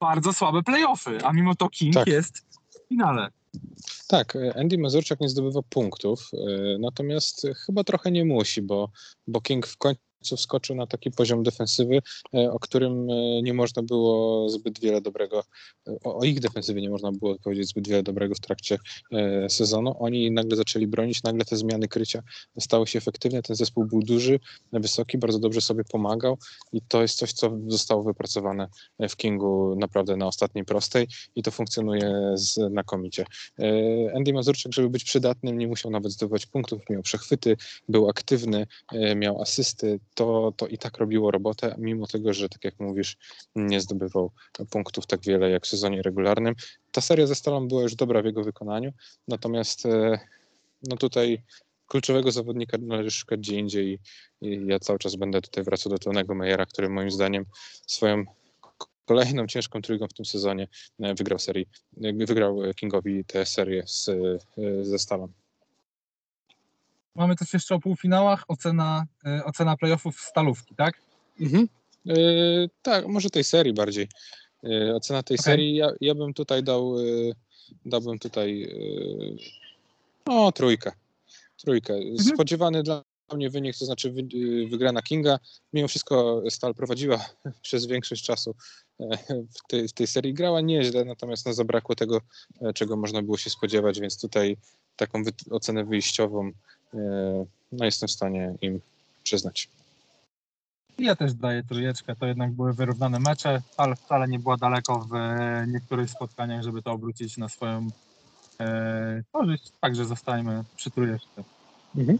[0.00, 2.06] bardzo słabe playoffy, a mimo to King Tak.
[2.06, 3.28] jest w finale.
[4.08, 8.90] Tak, Andy Mazurczak nie zdobywa punktów, e, natomiast chyba trochę nie musi, bo,
[9.26, 12.02] bo King w końcu wskoczył na taki poziom defensywy,
[12.34, 15.44] e, o którym e, nie można było zbyt wiele dobrego,
[15.88, 18.78] e, o, ich defensywie nie można było powiedzieć zbyt wiele dobrego w trakcie
[19.48, 19.96] sezonu.
[19.98, 22.22] Oni nagle zaczęli bronić, nagle te zmiany krycia
[22.60, 24.40] stały się efektywne, ten zespół był duży,
[24.72, 26.38] wysoki, bardzo dobrze sobie pomagał
[26.72, 28.68] i to jest coś, co zostało wypracowane
[29.00, 33.24] w Kingu naprawdę na ostatniej prostej i to funkcjonuje znakomicie.
[34.16, 37.56] Andy Mazurczak, żeby być przydatnym, nie musiał nawet zdobywać punktów, miał przechwyty,
[37.88, 38.66] był aktywny,
[39.16, 43.16] miał asysty, to, to i tak robiło robotę, mimo tego, że tak jak mówisz,
[43.54, 44.30] nie zdobywał
[44.70, 46.54] punktów tak wiele jak w sezonie regularnym.
[46.92, 48.92] Ta seria ze Stalą była już dobra w jego wykonaniu,
[49.28, 50.20] natomiast e,
[50.82, 51.42] no tutaj
[51.86, 53.98] kluczowego zawodnika należy szukać gdzie indziej
[54.40, 57.44] i ja cały czas będę tutaj wracał do Tonego Mejera, który moim zdaniem
[57.86, 58.24] swoją
[59.04, 60.68] kolejną ciężką trójką w tym sezonie
[61.00, 64.38] e, wygrał serii, jakby wygrał e, Kingowi tę serię z, e,
[64.84, 65.28] ze Stalą.
[67.14, 70.94] Mamy coś jeszcze o półfinałach, ocena, y, ocena playoffów stalówki, tak?
[71.40, 71.68] Mhm.
[72.08, 72.14] E,
[72.82, 74.08] tak, może tej serii bardziej.
[74.64, 75.44] E, ocena tej Okej.
[75.44, 77.02] serii, ja, ja bym tutaj dał, e,
[77.84, 80.92] dałbym tutaj e, o trójkę.
[81.56, 81.94] Trójkę.
[82.34, 83.02] Spodziewany dla
[83.34, 85.38] mnie wynik, to znaczy wy, e, wygrana Kinga.
[85.72, 87.26] Mimo wszystko Stal prowadziła
[87.62, 88.54] przez większość czasu
[89.00, 90.34] e, w tej, w tej serii.
[90.34, 92.20] Grała nieźle, natomiast no, zabrakło tego,
[92.60, 94.56] e, czego można było się spodziewać, więc tutaj
[94.96, 96.52] taką wy, ocenę wyjściową e,
[97.72, 98.80] no, jestem w stanie im
[99.22, 99.68] przyznać.
[100.98, 105.14] Ja też daję trójeczkę, to jednak były wyrównane mecze, ale wcale nie była daleko w
[105.14, 107.88] e, niektórych spotkaniach, żeby to obrócić na swoją
[108.60, 111.44] e, korzyść, także zostajmy przy trójeczce.
[111.96, 112.18] Mhm.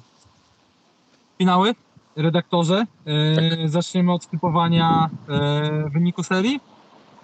[1.39, 1.75] Finały,
[2.17, 6.61] redaktorze, e, zaczniemy od typowania e, wyniku serii.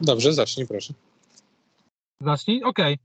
[0.00, 0.94] Dobrze, zacznij proszę.
[2.20, 2.94] Zacznij, okej.
[2.94, 2.98] E,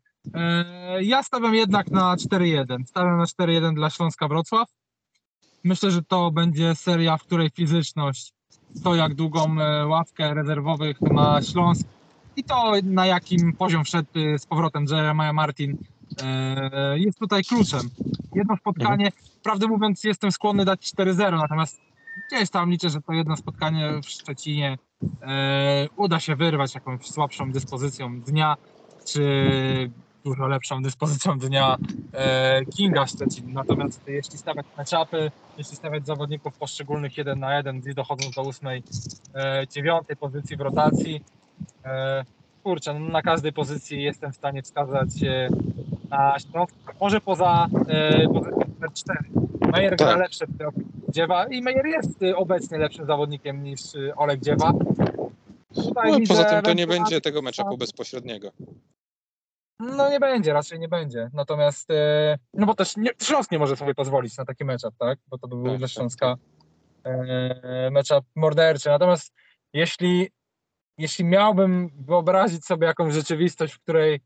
[1.02, 2.86] Ja stawiam jednak na 4-1.
[2.86, 4.70] Stawiam na 4-1 dla Śląska Wrocław.
[5.64, 8.34] Myślę, że to będzie seria, w której fizyczność,
[8.84, 11.88] to jak długą e, ławkę rezerwowych ma Śląsk
[12.36, 15.78] i to na jakim poziom wszedł e, z powrotem Jeremiah Martin
[16.24, 17.90] e, jest tutaj kluczem.
[18.36, 19.12] Jedno spotkanie,
[19.44, 21.82] prawdę mówiąc jestem skłonny dać 4-0, natomiast
[22.28, 24.78] gdzieś tam liczę, że to jedno spotkanie w Szczecinie
[25.96, 28.58] uda się wyrwać jakąś słabszą dyspozycją dnia,
[29.06, 29.92] czy
[30.24, 31.78] dużo lepszą dyspozycją dnia
[32.14, 33.54] e, Kinga Szczecin.
[33.54, 38.84] Natomiast jeśli stawiać meczapy, jeśli stawiać zawodników poszczególnych jeden na jeden, gdzie dochodzą do ósmej,
[39.36, 41.24] e, dziewiątej pozycji w rotacji,
[41.86, 42.26] e,
[42.64, 45.10] kurczę, no na każdej pozycji jestem w stanie wskazać
[46.10, 47.68] na Śląsk, może poza
[48.34, 49.20] pozycją numer 4.
[49.72, 50.20] Mejer gra Tak.
[50.20, 50.46] lepsze
[51.10, 53.82] Dziewa i Mejer jest obecnie lepszym zawodnikiem niż
[54.16, 54.74] Olek Dziewa.
[55.76, 58.52] Tutaj No, poza tym to nie będzie tego meczapu bezpośredniego.
[59.84, 61.30] No nie będzie, raczej nie będzie.
[61.34, 65.20] Natomiast, e, no bo też nie, Śląsk nie może sobie pozwolić na taki matchup, tak?
[65.28, 66.36] Bo to by był Tak, dla tak, Śląska
[67.04, 68.90] e, matchup morderczy.
[68.90, 69.34] Natomiast
[69.74, 70.30] jeśli,
[70.98, 74.22] jeśli miałbym wyobrazić sobie jakąś rzeczywistość, w której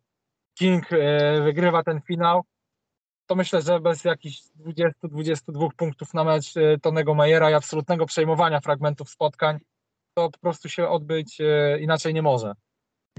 [0.60, 2.44] King e, wygrywa ten finał,
[3.26, 4.42] to myślę, że bez jakichś
[5.04, 9.60] 20-22 punktów na mecz Tonego Majera i absolutnego przejmowania fragmentów spotkań,
[10.14, 11.38] to po prostu się odbyć
[11.80, 12.54] inaczej nie może.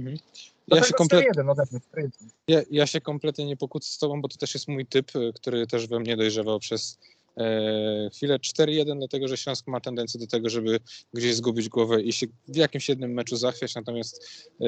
[0.04, 2.10] Ja się, Dlatego komple- 4-1 ode mnie, 4-1.
[2.48, 5.32] ja, ja się kompletnie nie pokłócę z tobą, bo to też jest mój typ, y,
[5.34, 6.98] który też we mnie dojrzewał przez
[7.36, 10.80] e, chwilę 4-1, dlatego że Śląsk ma tendencję do tego, żeby
[11.14, 14.66] gdzieś zgubić głowę i się w jakimś jednym meczu zachwiać, natomiast e,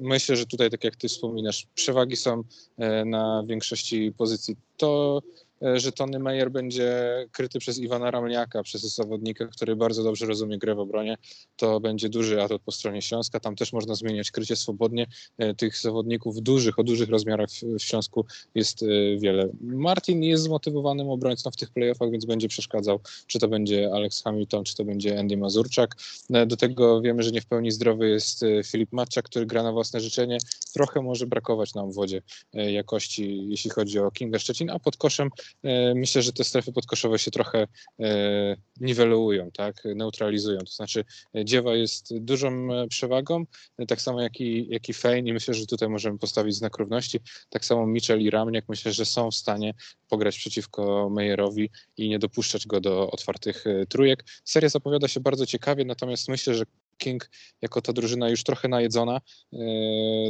[0.00, 2.42] myślę, że tutaj, tak jak ty wspominasz, przewagi są
[2.78, 4.56] e, na większości pozycji.
[4.76, 10.26] To, e, że Tony Meyer będzie kryty przez Iwana Ramliaka, przez zawodnika, który bardzo dobrze
[10.26, 11.16] rozumie grę w obronie,
[11.56, 13.40] to będzie duży atut po stronie Śląska.
[13.40, 15.06] Tam też można zmieniać krycie swobodnie.
[15.38, 18.86] E, Tych zawodników dużych, o dużych rozmiarach w, Śląsku jest e,
[19.18, 19.48] wiele.
[19.60, 24.64] Martin jest zmotywowanym obrońcą w tych playoffach, więc będzie przeszkadzał, czy to będzie Alex Hamilton,
[24.64, 25.96] czy to będzie Andy Mazurczak.
[26.30, 29.62] E, Do tego wiemy, że nie w pełni zdrowy jest e, Filip Matczak, który gra
[29.62, 30.38] na własne życzenie
[30.72, 32.22] trochę może brakować nam w wodzie
[32.54, 35.30] e, jakości, jeśli chodzi o Kinga Szczecin, a pod koszem
[35.62, 37.66] e, myślę, że te strefy podkoszowe się trochę
[38.00, 40.58] e, niwelują, tak, neutralizują.
[40.58, 41.04] To znaczy
[41.44, 43.44] Dziewa jest dużą przewagą,
[43.88, 47.20] tak samo jak i, jak i Fein i myślę, że tutaj możemy postawić znak równości.
[47.50, 49.74] Tak samo Mitchell i Ramniak myślę, że są w stanie
[50.08, 54.24] pograć przeciwko Meyerowi i nie dopuszczać go do otwartych trójek.
[54.44, 56.64] Seria zapowiada się bardzo ciekawie, natomiast myślę, że
[56.98, 57.30] King
[57.62, 59.20] jako ta drużyna już trochę najedzona,
[59.52, 59.58] e,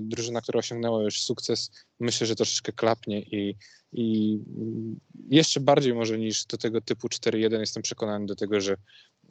[0.02, 3.56] drużyna, która osiągnęła już sukces, myślę, że troszeczkę klapnie i,
[3.92, 4.38] i
[5.30, 8.76] jeszcze bardziej może niż do tego typu 4-1 jestem przekonany do tego, że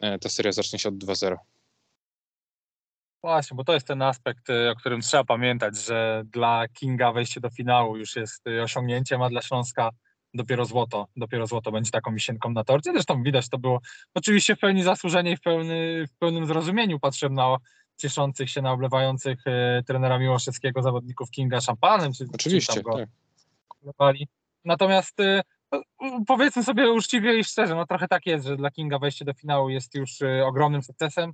[0.02, 1.36] e, ta seria zacznie się od 2-0.
[3.24, 7.42] Właśnie, bo to jest ten aspekt, e, o którym trzeba pamiętać, że dla Kinga wejście
[7.42, 9.90] do finału już jest osiągnięciem, a dla Śląska
[10.38, 12.92] dopiero złoto, dopiero złoto będzie taką misienką na torcie.
[12.92, 13.82] Zresztą widać to było
[14.14, 17.58] oczywiście w pełni zasłużenie i w, pełny, w pełnym zrozumieniu patrzyłem na
[17.98, 22.14] cieszących się, na oblewających e, trenera Miłoszewskiego zawodników Kinga szampanem.
[22.14, 22.98] Czy, oczywiście, czy go
[23.98, 24.16] tak.
[24.66, 25.82] Natomiast e, no,
[26.28, 29.70] powiedzmy sobie uczciwie i szczerze, no trochę tak jest, że dla Kinga wejście do finału
[29.70, 31.34] jest już e, ogromnym sukcesem,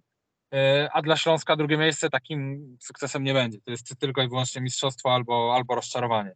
[0.54, 3.62] e, a dla Śląska drugie miejsce takim sukcesem nie będzie.
[3.62, 6.36] To jest tylko i wyłącznie mistrzostwo albo, albo rozczarowanie.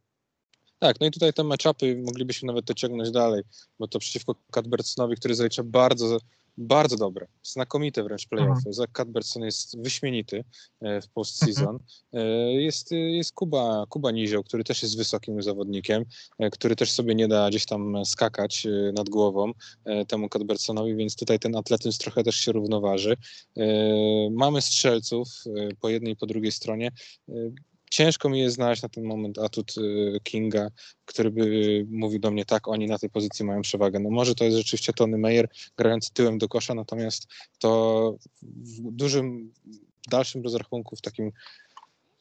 [0.80, 3.44] Tak, no i tutaj te matchupy moglibyśmy nawet to ciągnąć dalej,
[3.80, 6.20] bo to przeciwko Cadbertsonowi, który zalicza bardzo,
[6.58, 8.58] bardzo dobre, znakomite wręcz playoffy.
[8.58, 8.74] Mhm.
[8.74, 10.44] Zach Cadbertson jest wyśmienity
[10.82, 11.80] e, w postseason.
[12.14, 12.28] Mhm.
[12.28, 16.06] E, jest, jest Kuba, Kuba Nizioł, który też jest wysokim zawodnikiem,
[16.40, 19.52] e, który też sobie nie da gdzieś tam skakać nad głową
[20.08, 23.18] temu Cadbertsonowi, więc tutaj ten atletyzm trochę też się równoważy.
[24.32, 25.28] Mamy strzelców
[25.82, 26.92] po jednej i po drugiej stronie
[27.92, 30.70] ciężko mi jest znaleźć na ten moment atut y, Kinga,
[31.06, 34.00] który by mówił do mnie tak, oni na tej pozycji mają przewagę.
[34.00, 37.28] No może to jest rzeczywiście Tony Meyer grający tyłem do kosza, natomiast
[37.60, 39.54] to w dużym,
[40.10, 41.32] dalszym rozrachunku, w takim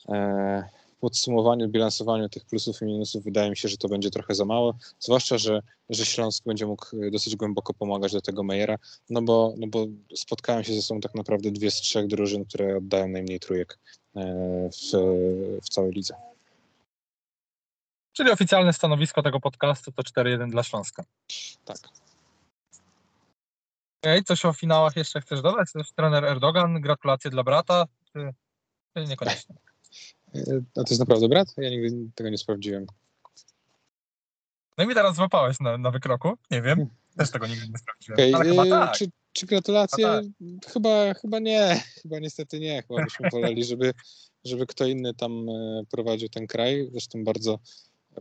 [0.08, 0.64] e,
[1.00, 4.74] podsumowaniu, bilansowaniu tych plusów i minusów wydaje mi się, że to będzie trochę za mało,
[4.98, 8.78] zwłaszcza, że, że Śląsk będzie mógł dosyć głęboko pomagać do tego Mejera,
[9.10, 12.76] no bo, no bo spotkałem się ze sobą tak naprawdę dwie z trzech drużyn, które
[12.76, 14.96] oddają najmniej trójek e, w,
[15.62, 16.14] w całej lidze.
[18.12, 21.04] Czyli oficjalne stanowisko tego podcastu to 4-1 dla Śląska.
[21.64, 21.76] Tak.
[24.02, 25.72] Okay, coś o finałach jeszcze chcesz dodać?
[25.72, 28.34] Też trener Erdogan, gratulacje dla brata, czy,
[28.96, 29.54] czy niekoniecznie?
[30.76, 31.48] A to jest naprawdę brat?
[31.56, 32.86] Ja nigdy tego nie sprawdziłem.
[34.78, 36.38] No i mi teraz złapałeś na, na wykroku.
[36.50, 36.88] Nie wiem.
[37.16, 38.18] Też tego nigdy nie sprawdziłem.
[38.18, 38.34] Okay.
[38.34, 38.96] Ale chyba tak.
[38.96, 40.04] Czy, czy gratulacje?
[40.04, 40.24] Tak.
[40.72, 41.82] Chyba, chyba nie.
[42.02, 42.82] Chyba niestety nie.
[42.82, 43.92] Chyba byśmy woleli, żeby,
[44.44, 46.88] żeby kto inny tam e, prowadził ten kraj.
[46.92, 47.58] Zresztą bardzo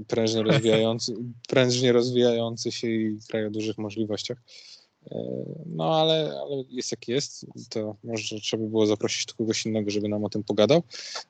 [0.08, 1.16] prężnie rozwijający,
[1.48, 4.38] prężnie rozwijający się i kraj o dużych możliwościach.
[5.66, 10.10] No ale, ale jest jak jest, to może trzeba by było zaprosić kogoś innego, żeby
[10.10, 10.84] nam o tym pogadał.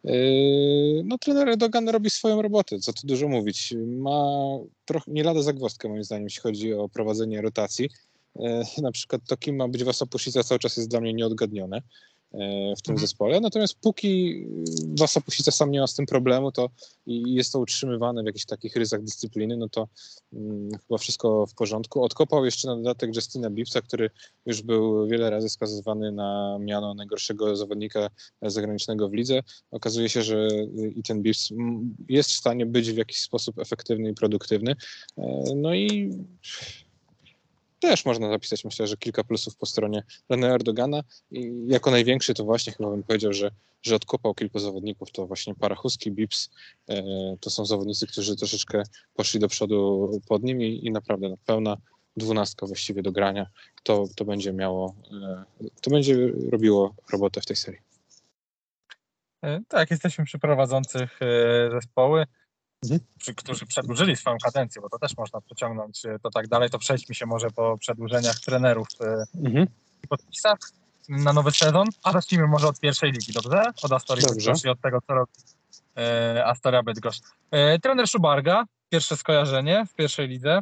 [0.04, 3.74] Yy, no trener Erdogan robi swoją robotę, co tu dużo mówić.
[3.88, 4.38] Ma
[4.86, 7.90] trochę, nie lada zagwozdkę moim zdaniem, jeśli chodzi o prowadzenie rotacji.
[8.36, 11.82] Yy, na przykład to, kim ma być Wasopuszica cały czas jest dla mnie nieodgadnione.
[12.78, 13.00] W tym mhm.
[13.00, 13.40] zespole.
[13.40, 14.44] Natomiast póki
[15.00, 16.70] Wasa Pusica sam nie ma z tym problemu, to
[17.06, 19.88] i jest to utrzymywane w jakichś takich ryzach dyscypliny, no to
[20.32, 22.04] hmm, chyba wszystko w porządku.
[22.04, 24.10] Odkopał jeszcze na dodatek Justina Bibsa, który
[24.46, 28.10] już był wiele razy skazywany na miano najgorszego zawodnika
[28.42, 29.44] zagranicznego w lidze.
[29.72, 30.48] Okazuje się, że
[30.96, 31.50] i ten Bips
[32.10, 34.76] jest w stanie być w jakiś sposób efektywny i produktywny.
[35.18, 36.12] E, no i
[37.90, 41.02] też można zapisać, myślę, że kilka plusów po stronie René Erdogana.
[41.32, 45.12] I jako największy to właśnie chyba bym powiedział, że, że odkopał kilku zawodników.
[45.12, 46.50] To właśnie Parachuski, Bips,
[46.90, 47.04] e,
[47.40, 51.78] to są zawodnicy, którzy troszeczkę poszli do przodu pod nim i, i naprawdę pełna
[52.18, 53.48] dwunastka właściwie do grania.
[53.84, 55.46] To, to będzie miało, e,
[55.82, 57.82] to będzie robiło robotę w tej serii.
[59.44, 62.26] E, tak, jesteśmy przy prowadzących e, zespoły
[62.92, 63.36] mhm.
[63.36, 67.16] którzy przedłużyli swoją kadencję, bo to też można pociągnąć e, to tak dalej, to przejdźmy
[67.16, 69.68] się może po przedłużeniach trenerów e, mhm.
[70.04, 70.58] i podpisach
[71.10, 73.64] na nowy sezon, a zacznijmy może od pierwszej ligi, dobrze?
[73.84, 75.32] Od Astorii Bydgoszcz i od tego, co robi
[75.98, 77.24] e, Astoria Bydgoszcz.
[77.52, 80.60] E, trener Szubarga, pierwsze skojarzenie w pierwszej lidze.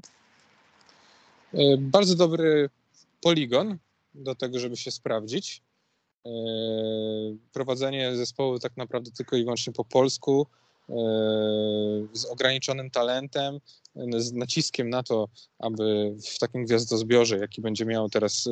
[1.53, 2.69] E, bardzo dobry
[3.21, 3.77] poligon
[4.13, 5.61] do tego, żeby się sprawdzić.
[6.25, 6.29] E,
[7.53, 10.62] prowadzenie zespołu tak naprawdę tylko i wyłącznie po polsku, E,
[12.13, 13.59] z ograniczonym talentem,
[14.17, 15.27] z naciskiem na to,
[15.59, 18.49] aby w takim gwiazdozbiorze, jaki będzie miał teraz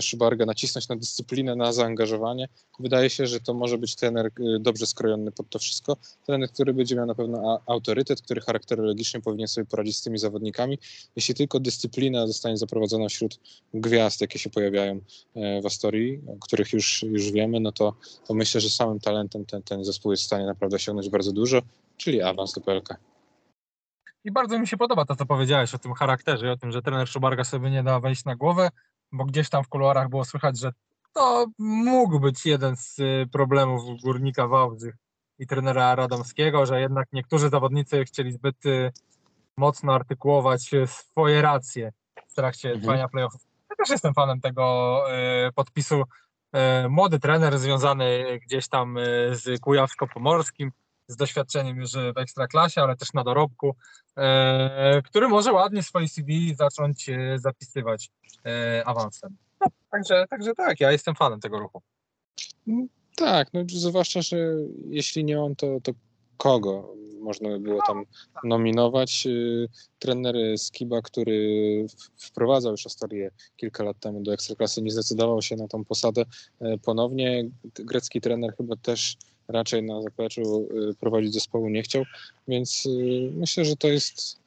[0.00, 2.48] Szubarga, nacisnąć na dyscyplinę, na zaangażowanie.
[2.80, 5.96] Wydaje się, że to może być trener dobrze skrojony pod to wszystko.
[6.26, 10.78] Trener, który będzie miał na pewno autorytet, który charakterologicznie powinien sobie poradzić z tymi zawodnikami.
[11.16, 13.40] Jeśli tylko dyscyplina zostanie zaprowadzona wśród
[13.74, 15.00] gwiazd, jakie się pojawiają
[15.62, 17.94] w Astorii, o których już, już wiemy, no to,
[18.26, 21.62] to myślę, że samym talentem ten, ten zespół jest w stanie naprawdę osiągnąć bardzo dużo,
[21.96, 23.09] czyli awans do PLK.
[24.24, 26.82] I bardzo mi się podoba to, co powiedziałeś o tym charakterze i o tym, że
[26.82, 28.68] trener Szubarga sobie nie da wejść na głowę,
[29.12, 30.72] bo gdzieś tam w kuluarach było słychać, że
[31.12, 34.94] to mógł być jeden z y, problemów Górnika Wałbrzych
[35.38, 38.92] i trenera Radomskiego, że jednak niektórzy zawodnicy chcieli zbyt y,
[39.56, 41.92] mocno artykułować y, swoje racje
[42.28, 42.82] w trakcie mhm.
[42.82, 43.40] trwania playoffów.
[43.70, 45.04] Ja też jestem fanem tego
[45.54, 46.02] podpisu.
[46.88, 48.96] Młody trener związany gdzieś tam
[49.30, 50.70] z Kujawsko-Pomorskim,
[51.10, 53.76] z doświadczeniem już w ekstraklasie, ale też na dorobku,
[54.16, 58.10] e, który może ładnie swoje CV zacząć e, zapisywać
[58.46, 59.36] e, awansem.
[59.60, 61.82] No, także, także tak, ja jestem fanem tego ruchu.
[62.68, 64.36] Mm, tak, no zwłaszcza, że
[64.88, 65.92] jeśli nie on, to, to
[66.36, 68.04] kogo można by było tam
[68.44, 69.26] nominować?
[69.98, 75.68] Trener Skiba, który wprowadzał już Astorię kilka lat temu do Ekstraklasy, nie zdecydował się na
[75.68, 76.24] tą posadę
[76.84, 77.44] ponownie.
[77.74, 79.16] Grecki trener chyba też
[79.52, 82.04] raczej na zapleczu y, prowadzić zespołu nie chciał,
[82.48, 84.40] więc y, myślę, że to jest,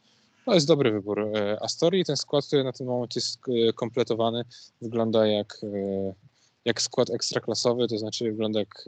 [0.45, 2.05] to jest dobry wybór e, Astorii.
[2.05, 4.43] Ten skład, który na ten moment jest e, kompletowany,
[4.81, 6.13] wygląda jak, e,
[6.65, 8.85] jak skład ekstraklasowy, to znaczy wygląda jak...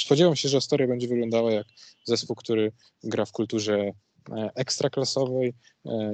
[0.00, 1.66] Spodziewam się, że Astoria będzie wyglądała jak
[2.04, 2.72] zespół, który
[3.04, 3.92] gra w kulturze
[4.54, 5.54] ekstraklasowej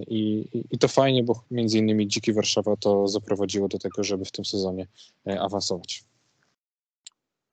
[0.06, 4.30] i, i, to fajnie, bo między innymi Dziki Warszawa to zaprowadziło do tego, żeby w
[4.30, 4.86] tym sezonie
[5.40, 6.04] awansować.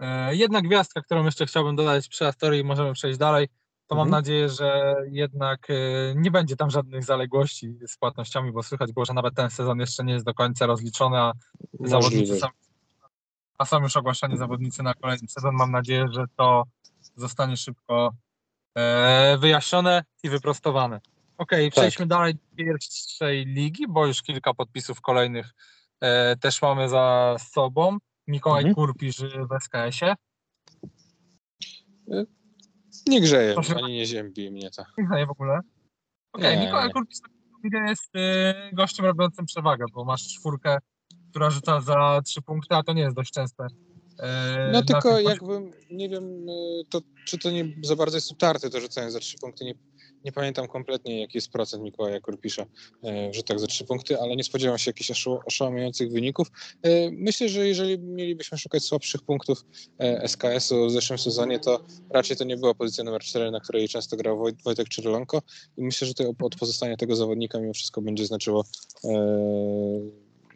[0.02, 3.48] E, jedna gwiazdka, którą jeszcze chciałbym dodać przy Astorii, możemy przejść dalej,
[3.88, 4.22] to mam mhm.
[4.22, 5.74] nadzieję, że jednak e,
[6.16, 10.04] nie będzie tam żadnych zaległości z płatnościami, bo słychać było, że nawet ten sezon jeszcze
[10.04, 11.34] nie jest do końca rozliczony, a
[11.80, 12.48] zawodnicy są,
[13.58, 15.56] a są już ogłaszani zawodnicy na kolejny sezon.
[15.56, 16.64] Mam nadzieję, że to
[17.16, 18.14] zostanie szybko
[18.76, 21.02] e, wyjaśnione i wyprostowane.
[21.38, 21.72] Ok, tak.
[21.72, 25.54] przejdźmy dalej do pierwszej ligi, bo już kilka podpisów kolejnych
[26.42, 27.98] też mamy za sobą.
[28.32, 28.76] Mikołaj mhm.
[28.76, 30.16] Kurpisz w SKS-ie?
[33.08, 33.76] Nie grzeje, Proszę.
[33.76, 34.84] ani nie ziębi mnie to.
[34.98, 35.60] Nie grzeje w ogóle?
[36.34, 37.20] Okej, okay, Mikołaj Kurpisz
[37.88, 40.78] jest y, gościem robiącym przewagę, bo masz czwórkę,
[41.30, 43.64] która rzuca za trzy punkty, a to nie jest dość częste.
[43.66, 44.26] Y,
[44.72, 48.80] no tylko jakbym, nie wiem, y, to, czy to nie za bardzo jest utarte to
[48.80, 49.74] rzucanie za trzy punkty, nie,
[50.26, 52.66] nie pamiętam kompletnie, jaki jest procent Mikołaja Kurpisza
[53.04, 56.48] e, w rzutach za trzy punkty, ale nie spodziewam się jakichś oszałamiających wyników.
[56.84, 59.66] E, myślę, że jeżeli mielibyśmy szukać słabszych punktów
[60.00, 63.90] e, SKS-u w zeszłym sezonie, to raczej to nie była pozycja numer 4, na której
[63.90, 65.42] często grał Wojtek Czerlonko
[65.78, 68.66] i myślę, że to od pozostania tego zawodnika mimo wszystko będzie znaczyło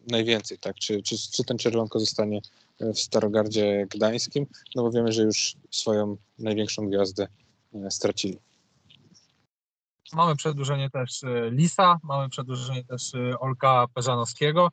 [0.07, 0.75] najwięcej, tak?
[0.75, 2.41] Czy, czy, czy ten Czerwonko zostanie
[2.79, 4.45] w Starogardzie Gdańskim?
[4.75, 7.27] No bo wiemy, że już swoją największą gwiazdę
[7.89, 8.39] stracili.
[10.13, 14.71] Mamy przedłużenie też y, Lisa, mamy przedłużenie też y, Olka Peżanowskiego.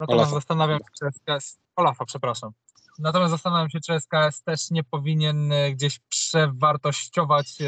[0.00, 0.34] Natomiast Olafa.
[0.34, 2.50] zastanawiam się, czy SKS, Olafa, przepraszam.
[2.98, 7.58] Natomiast zastanawiam się, czy SKS też nie powinien y, gdzieś przewartościować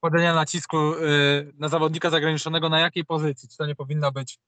[0.00, 0.76] podania nacisku
[1.54, 3.48] na zawodnika zagraniczonego na jakiej pozycji?
[3.48, 4.38] Czy to nie powinna być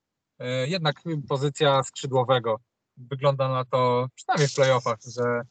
[0.67, 2.61] jednak pozycja skrzydłowego?
[2.97, 5.43] Wygląda na to, przynajmniej w playoffach, że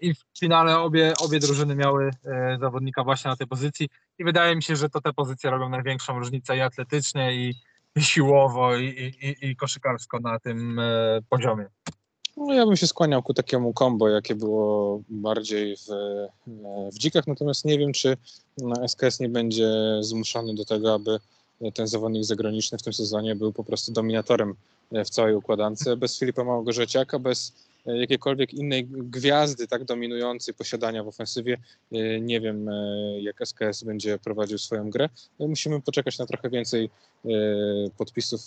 [0.00, 4.56] I w finale obie, obie drużyny miały e, zawodnika właśnie na tej pozycji i wydaje
[4.56, 7.54] mi się, że to te pozycje robią największą różnicę i atletycznie, i,
[8.00, 11.66] siłowo, i, i, i koszykarsko na tym e, poziomie.
[12.36, 15.88] No, ja bym się skłaniał ku takiemu kombo, jakie było bardziej w,
[16.92, 18.16] w dzikach, natomiast nie wiem, czy
[18.86, 19.68] SKS nie będzie
[20.00, 21.18] zmuszony do tego, aby
[21.74, 24.54] ten zawodnik zagraniczny w tym sezonie był po prostu dominatorem
[24.92, 25.84] w całej układance.
[25.96, 31.58] Bez Filipa Małgorzeciaka, bez E, jakiejkolwiek innej gwiazdy tak dominującej posiadania w ofensywie.
[31.92, 35.08] E, nie wiem, e, jak SKS będzie prowadził swoją grę.
[35.38, 36.90] Musimy poczekać na trochę więcej
[37.96, 38.40] podpisów.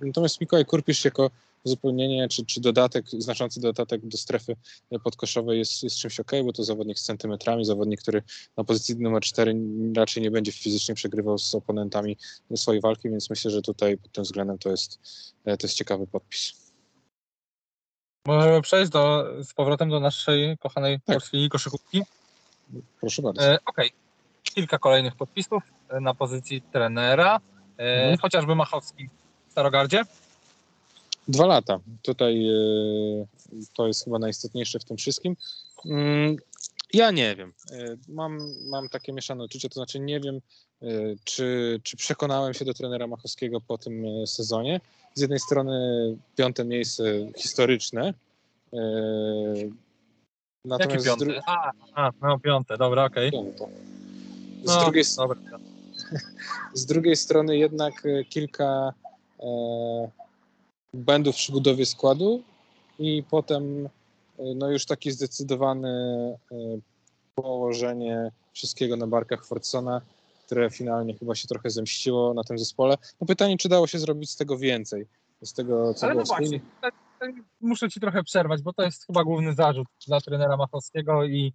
[0.00, 1.30] Natomiast Mikołaj Kurpisz jako
[1.64, 4.56] uzupełnienie czy, czy dodatek, znaczący dodatek do strefy
[5.04, 8.22] podkoszowej jest, jest czymś ok, bo to zawodnik z centymetrami, zawodnik, który
[8.56, 9.54] na pozycji numer 4
[9.96, 12.16] raczej nie będzie fizycznie przegrywał z oponentami
[12.56, 14.98] swojej walki, więc myślę, że tutaj pod tym względem to jest,
[15.44, 16.63] to jest ciekawy podpis.
[18.26, 21.16] Możemy przejść do, z powrotem do naszej kochanej tak.
[21.16, 22.02] polskiej koszykówki.
[23.00, 23.42] Proszę bardzo.
[23.42, 23.86] E, Okej.
[23.86, 23.90] Okay.
[24.42, 27.40] Kilka kolejnych podpisów e, na pozycji trenera.
[27.78, 28.18] E, mhm.
[28.18, 29.08] Chociażby Machowski
[29.48, 30.02] w Starogardzie.
[31.28, 31.78] Dwa lata.
[32.02, 33.26] Tutaj e,
[33.74, 35.36] to jest chyba najistotniejsze w tym wszystkim.
[36.94, 37.52] Ja nie wiem.
[37.72, 40.40] E, mam, mam takie mieszane uczucie, to znaczy nie wiem,
[40.82, 40.86] e,
[41.24, 44.80] czy, czy przekonałem się do trenera Machowskiego po tym e, sezonie.
[45.14, 45.72] Z jednej strony
[46.36, 47.04] piąte miejsce
[47.36, 48.14] historyczne.
[50.64, 51.40] Natomiast Jakie piąte?
[51.46, 53.28] A, a, no piąte, dobra, okej.
[53.28, 53.68] Okay.
[54.64, 55.04] Z, no, drugiej,
[56.74, 58.92] z drugiej strony jednak kilka
[59.40, 59.46] e,
[60.94, 62.42] błędów przy budowie składu
[62.98, 63.88] i potem
[64.38, 65.88] no już taki zdecydowany
[66.52, 66.56] e,
[67.34, 70.00] położenie wszystkiego na barkach Fordsona,
[70.46, 72.96] które finalnie chyba się trochę zemściło na tym zespole.
[73.20, 75.06] No pytanie, czy dało się zrobić z tego więcej?
[75.42, 76.60] Z tego, co Ale było no właśnie,
[77.60, 81.52] muszę ci trochę przerwać, bo to jest chyba główny zarzut dla trenera Machowskiego i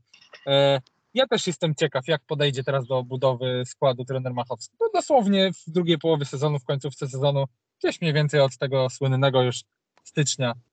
[0.47, 0.81] e,
[1.13, 4.75] ja też jestem ciekaw, jak podejdzie teraz do budowy składu trener Machowski.
[4.81, 7.45] No dosłownie w drugiej połowie sezonu, w końcówce sezonu,
[7.79, 9.63] gdzieś mniej więcej od tego słynnego już
[10.03, 10.68] stycznia E,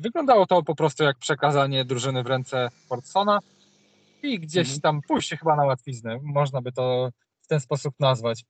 [0.00, 3.38] wyglądało to po prostu jak przekazanie drużyny w ręce Fordsona
[4.22, 4.80] i gdzieś mhm.
[4.80, 7.10] tam pójście chyba na łatwiznę, można by to
[7.42, 8.44] w ten sposób nazwać.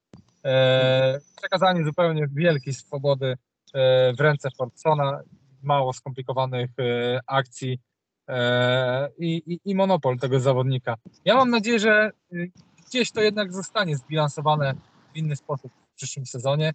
[0.45, 3.37] E, przekazanie zupełnie wielkiej swobody
[3.75, 5.21] e, w ręce Fordsona,
[5.63, 6.71] mało skomplikowanych
[7.27, 7.79] akcji
[9.19, 10.97] i, i, i monopol tego zawodnika.
[11.25, 12.11] Ja mam nadzieję, że
[12.87, 14.75] gdzieś to jednak zostanie zbilansowane
[15.13, 16.73] w inny sposób w przyszłym sezonie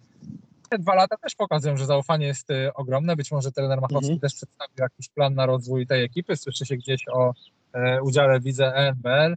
[0.70, 3.16] te dwa lata też pokazują, że zaufanie jest y, ogromne.
[3.16, 4.20] Być może trener Machowski mhm.
[4.20, 6.36] też przedstawił jakiś plan na rozwój tej ekipy.
[6.36, 7.34] Słyszy się gdzieś o
[7.72, 9.36] e, udziale widze ENBL.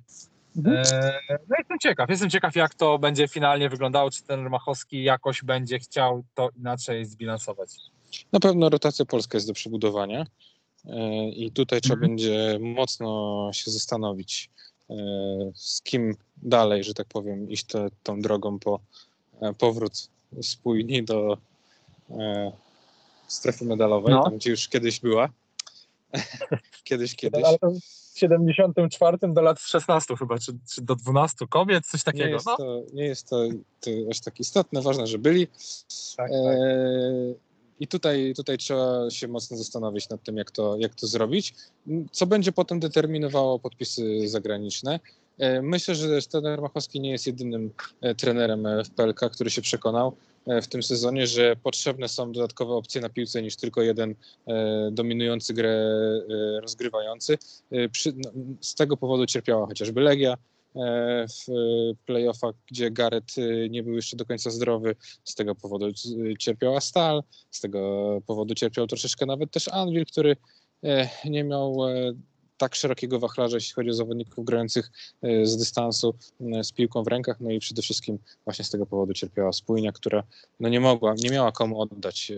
[0.57, 0.77] Mhm.
[0.77, 5.43] E, no jestem ciekaw, jestem ciekaw jak to będzie finalnie wyglądało, czy trener Machowski jakoś
[5.43, 7.69] będzie chciał to inaczej zbilansować.
[8.31, 10.25] Na pewno rotacja polska jest do przebudowania
[10.85, 12.11] e, i tutaj trzeba mhm.
[12.11, 14.49] będzie mocno się zastanowić,
[14.89, 14.95] e,
[15.55, 18.79] z kim dalej, że tak powiem, iść te, tą drogą po
[19.41, 20.09] e, powrót
[20.41, 21.37] spójni do
[22.09, 22.51] e,
[23.27, 24.23] strefy medalowej, no.
[24.23, 25.29] tam gdzie już kiedyś była.
[26.83, 27.43] kiedyś, kiedyś.
[28.13, 32.25] W 74 do lat 16 chyba, czy, czy, do 12 kobiet, coś takiego.
[32.25, 32.57] Nie jest, no.
[32.57, 33.47] to, nie jest to,
[33.79, 35.47] to aż tak istotne, ważne, że byli.
[36.17, 37.52] Tak, e, tak.
[37.83, 41.53] I tutaj, tutaj trzeba się mocno zastanowić nad tym, jak to, jak to zrobić,
[42.11, 44.99] co będzie potem determinowało podpisy zagraniczne.
[45.37, 47.71] E, myślę, że trener Machowski nie jest jedynym
[48.01, 50.15] e, trenerem w PLK, który się przekonał
[50.47, 54.15] e, w tym sezonie, że potrzebne są dodatkowe opcje na piłce niż tylko jeden
[54.91, 55.91] dominujący grę
[56.61, 57.37] rozgrywający.
[58.15, 58.31] No,
[58.61, 60.37] z tego powodu cierpiała chociażby Legia,
[60.75, 61.51] w
[62.05, 63.35] playoffach, gdzie Gareth
[63.69, 64.95] nie był jeszcze do końca zdrowy.
[65.23, 65.85] Z tego powodu
[66.39, 70.35] cierpiała Stal, z tego powodu cierpiał troszeczkę nawet też Anvil, który
[71.25, 71.77] nie miał
[72.57, 77.07] tak szerokiego wachlarza, jeśli chodzi o zawodników grających e, z dystansu e, z piłką w
[77.07, 80.23] rękach, no i przede wszystkim właśnie z tego powodu cierpiała spójnia, która
[80.59, 82.35] no nie mogła, nie miała komu oddać e,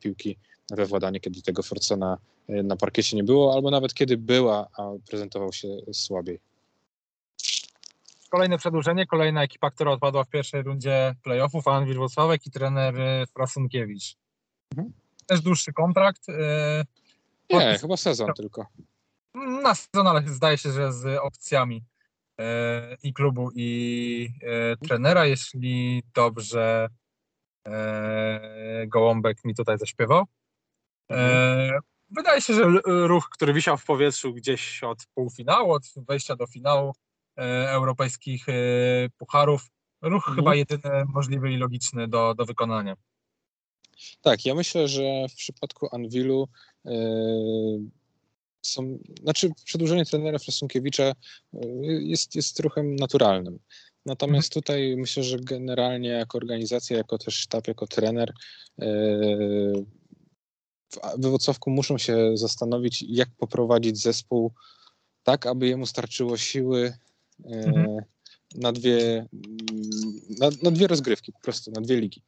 [0.00, 0.36] piłki
[0.70, 5.52] we władanie, kiedy tego Forcena na parkiecie nie było, albo nawet kiedy była, a prezentował
[5.52, 6.38] się słabiej.
[8.32, 12.94] Kolejne przedłużenie, kolejna ekipa, która odpadła w pierwszej rundzie playoffów, Anwil Włocławek i trener
[13.34, 14.16] Frasunkiewicz.
[14.70, 14.92] Mhm.
[15.26, 16.26] Też dłuższy kontrakt.
[17.50, 18.66] Nie, chyba sezon tylko
[19.62, 21.84] na sezon, ale zdaje się, że z opcjami
[22.40, 24.28] e, i klubu, i
[24.88, 26.88] trenera, jeśli dobrze
[28.86, 30.24] Gołąbek mi tutaj zaśpiewał.
[31.08, 31.80] Mhm.
[32.10, 36.92] Wydaje się, że ruch, który wisiał w powietrzu gdzieś od półfinału, od wejścia do finału
[37.36, 38.46] europejskich
[39.18, 39.70] pucharów,
[40.02, 40.36] ruch mhm.
[40.36, 42.96] chyba jedyny możliwy i logiczny do, do wykonania.
[44.20, 46.48] Tak, ja myślę, że w przypadku Anwilu
[48.62, 51.14] są, znaczy przedłużenie trenera Frasunkiewicza e,
[51.84, 53.58] jest, jest ruchem naturalnym.
[54.06, 54.62] Natomiast mhm.
[54.62, 58.32] tutaj myślę, że generalnie jako organizacja, jako też sztab, jako trener
[58.80, 58.86] e,
[61.18, 64.52] w Wrocławku muszą się zastanowić, jak poprowadzić zespół
[65.22, 66.94] tak, aby jemu starczyło siły e,
[67.46, 67.96] mhm.
[68.54, 69.26] na, dwie,
[70.40, 72.22] na, na, dwie rozgrywki, po prostu na dwie ligi.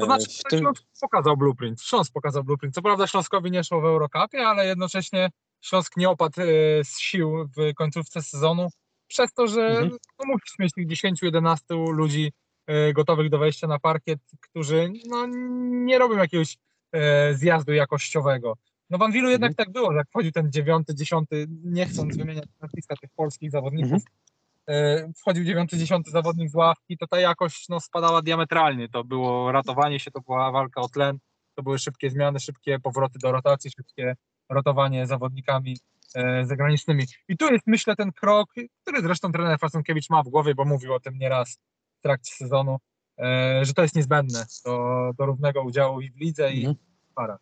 [0.00, 0.58] To znaczy, w tym...
[0.58, 1.82] Śląsk pokazał blueprint.
[1.82, 2.74] Śląsk pokazał blueprint.
[2.74, 5.30] Co prawda Śląskowi nie szło w Eurocupie, ale jednocześnie
[5.60, 6.44] Śląsk nie opadł e,
[6.84, 8.68] z sił w końcówce sezonu,
[9.08, 9.90] przez to, że mhm.
[9.90, 11.58] no, musisz mieć tych 10-11
[11.92, 12.32] ludzi
[12.66, 15.26] e, gotowych do wejścia na parkiet, którzy no,
[15.86, 16.56] nie robią jakiegoś
[16.92, 18.56] e, zjazdu jakościowego.
[18.90, 19.66] No w Anwilu jednak mhm.
[19.66, 23.92] tak było, że jak wchodził ten dziewiąty, dziesiąty, nie chcąc wymieniać nazwiska tych polskich zawodników,
[23.92, 24.12] mhm.
[25.16, 28.88] Wchodził dziewiąty, dziesiąty zawodnik z ławki, to ta jakość no, spadała diametralnie.
[28.88, 31.18] To było ratowanie się, to była walka o tlen,
[31.54, 34.14] to były szybkie zmiany, szybkie powroty do rotacji, szybkie
[34.48, 35.76] rotowanie zawodnikami
[36.14, 37.04] e, zagranicznymi.
[37.28, 38.50] I tu jest, myślę, ten krok,
[38.82, 41.58] który zresztą trener Fasunkiewicz ma w głowie, bo mówił o tym nieraz
[41.98, 42.78] w trakcie sezonu,
[43.18, 46.72] e, że to jest niezbędne do, do równego udziału i w lidze, mhm.
[46.72, 46.76] i
[47.10, 47.40] w parach.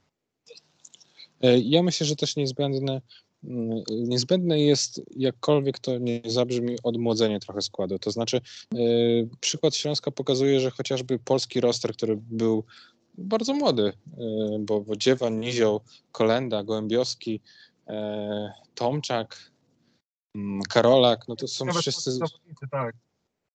[1.42, 3.00] E, ja myślę, że też niezbędne
[3.90, 7.98] niezbędne jest, jakkolwiek to nie zabrzmi, odmłodzenie trochę składu.
[7.98, 8.40] To znaczy,
[8.74, 12.64] yy, przykład Śląska pokazuje, że chociażby polski roster, który był
[13.18, 15.80] bardzo młody, yy, bo, bo Dziewan, Nizioł,
[16.12, 17.40] Kolenda, Gołębioski,
[17.88, 17.94] yy,
[18.74, 19.50] Tomczak,
[20.34, 22.18] mm, Karolak, no to są Nawet wszyscy...
[22.70, 22.94] tak.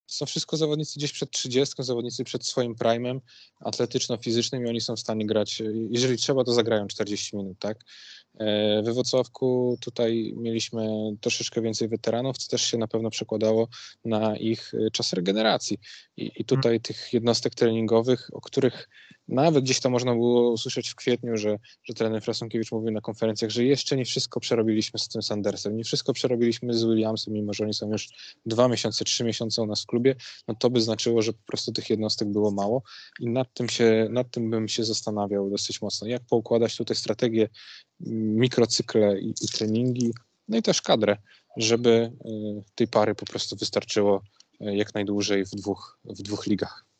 [0.07, 3.21] Są wszystko zawodnicy gdzieś przed 30, zawodnicy przed swoim primem
[3.59, 7.85] atletyczno-fizycznym i oni są w stanie grać, jeżeli trzeba, to zagrają 40 minut, tak?
[8.39, 10.87] E, we Wrocławku tutaj mieliśmy
[11.21, 13.67] troszeczkę więcej weteranów, co też się na pewno przekładało
[14.05, 15.77] na ich e, czas regeneracji.
[16.17, 18.89] I, i tutaj tych jednostek treningowych, o których
[19.31, 23.51] nawet gdzieś to można było usłyszeć w kwietniu, że, że trener Frasunkiewicz mówił na konferencjach,
[23.51, 27.63] że jeszcze nie wszystko przerobiliśmy z tym Sandersem, nie wszystko przerobiliśmy z Williamsem, mimo że
[27.63, 28.09] oni są już
[28.45, 30.15] dwa miesiące, trzy miesiące u nas w klubie,
[30.47, 32.83] no to by znaczyło, że po prostu tych jednostek było mało
[33.19, 36.07] i nad tym, się, nad tym bym się zastanawiał dosyć mocno.
[36.07, 37.49] Jak poukładać tutaj strategię,
[37.99, 40.11] mikrocykle i, i treningi,
[40.47, 41.17] no i też kadrę,
[41.57, 44.21] żeby y, tej pary po prostu wystarczyło
[44.61, 46.90] y, jak najdłużej w dwóch, w dwóch ligach.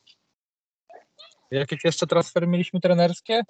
[1.52, 3.41] Jakieś jeszcze transfery mieliśmy trenerskie?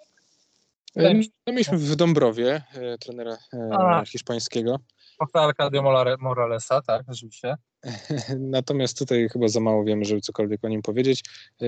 [0.96, 4.80] E, no, mieliśmy w Dąbrowie e, trenera e, hiszpańskiego.
[5.34, 7.56] Arcadio Molare- Moralesa, tak, rzeczywiście.
[8.40, 11.24] Natomiast tutaj chyba za mało wiemy, żeby cokolwiek o nim powiedzieć.
[11.62, 11.66] E,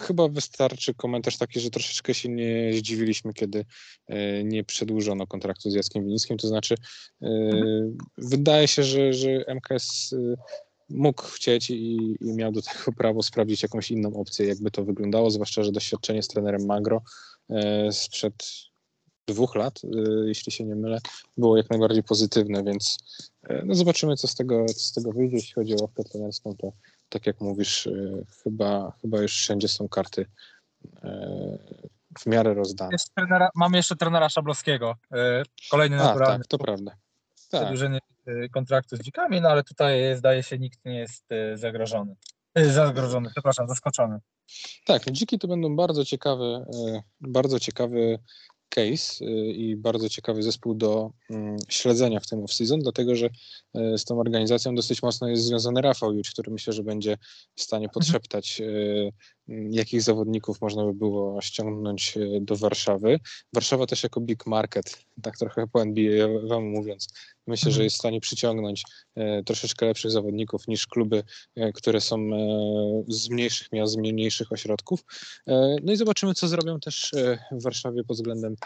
[0.00, 3.64] Chyba wystarczy komentarz taki, że troszeczkę się nie zdziwiliśmy, kiedy
[4.06, 6.36] e, nie przedłużono kontraktu z Jackiem Winickim.
[6.38, 6.74] To znaczy,
[7.22, 7.28] e,
[8.18, 10.14] wydaje się, że, że MKS
[10.88, 15.30] mógł chcieć i, i miał do tego prawo sprawdzić jakąś inną opcję, jakby to wyglądało,
[15.30, 17.02] zwłaszcza, że doświadczenie z trenerem Magro
[17.50, 18.34] e, sprzed
[19.26, 20.98] dwóch lat, e, jeśli się nie mylę,
[21.36, 22.98] było jak najbardziej pozytywne, więc
[23.42, 25.36] e, no zobaczymy, co z tego, co z tego wyjdzie.
[25.36, 26.72] Jeśli chodzi o ławkę trenerską, to
[27.08, 27.92] tak jak mówisz, e,
[28.42, 30.26] chyba, chyba już wszędzie są karty
[31.02, 31.58] e,
[32.18, 32.96] w miarę rozdane.
[33.14, 34.96] Trenera, mamy jeszcze trenera Szablowskiego.
[35.12, 36.96] e, Kolejny A, naturalny tak, to prawda.
[37.50, 37.98] Tak, przedłużenie
[38.52, 42.16] kontraktu z dzikami, no ale tutaj zdaje się nikt nie jest e, zagrożony.
[42.54, 44.18] E, Zagrożony, przepraszam, zaskoczony.
[44.86, 46.64] tak, dziki to będą bardzo ciekawy,
[47.20, 48.18] bardzo ciekawy
[48.68, 53.28] case i bardzo ciekawy zespół do mm, śledzenia w tym off-season, dlatego że
[53.74, 57.16] z tą organizacją dosyć mocno jest związany Rafał Juć, który myślę, że będzie
[57.54, 59.10] w stanie podszeptać, e, m,
[59.48, 63.20] jakich zawodników można by było ściągnąć e, do Warszawy.
[63.52, 67.08] Warszawa też jako big market, tak trochę po NBA wam mówiąc,
[67.46, 67.84] myślę, że Mhm.
[67.84, 68.82] jest w stanie przyciągnąć
[69.14, 71.22] e, troszeczkę lepszych zawodników niż kluby,
[71.56, 72.18] e, które są
[73.08, 75.04] z mniejszych miast, z mniejszych ośrodków.
[75.82, 77.14] No i zobaczymy, co zrobią też
[77.52, 78.56] w Warszawie pod względem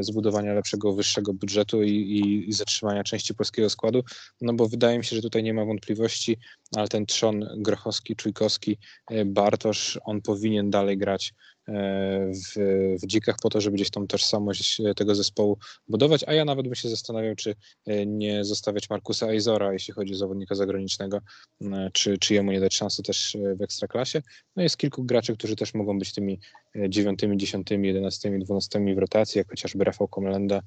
[0.00, 4.02] zbudowania lepszego, wyższego budżetu i, i, i zatrzymania części polskiego składu,
[4.40, 6.36] no bo wydaje mi się, że tutaj nie ma wątpliwości,
[6.76, 8.78] ale ten trzon Grochowski, Czujkowski,
[9.10, 11.34] e, Bartosz, on powinien dalej grać
[11.68, 11.72] e,
[12.32, 12.58] w,
[13.02, 15.58] w dzikach po to, żeby gdzieś tą tożsamość e, tego zespołu
[15.88, 17.54] budować, a ja nawet bym się zastanawiał, czy
[18.06, 21.20] nie zostawiać Markusa Eizora, jeśli chodzi o zawodnika zagranicznego,
[21.92, 24.22] czy, czy jemu nie dać szansy też w Ekstraklasie.
[24.56, 26.40] No jest kilku graczy, którzy też mogą być tymi
[26.88, 30.60] dziewiątymi, dziesiątymi, jedenastymi, dwunastymi w rotacji, jak chociażby Rafał Komlenda,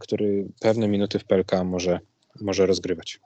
[0.00, 2.00] który pewne minuty w PLK może,
[2.40, 3.20] może rozgrywać.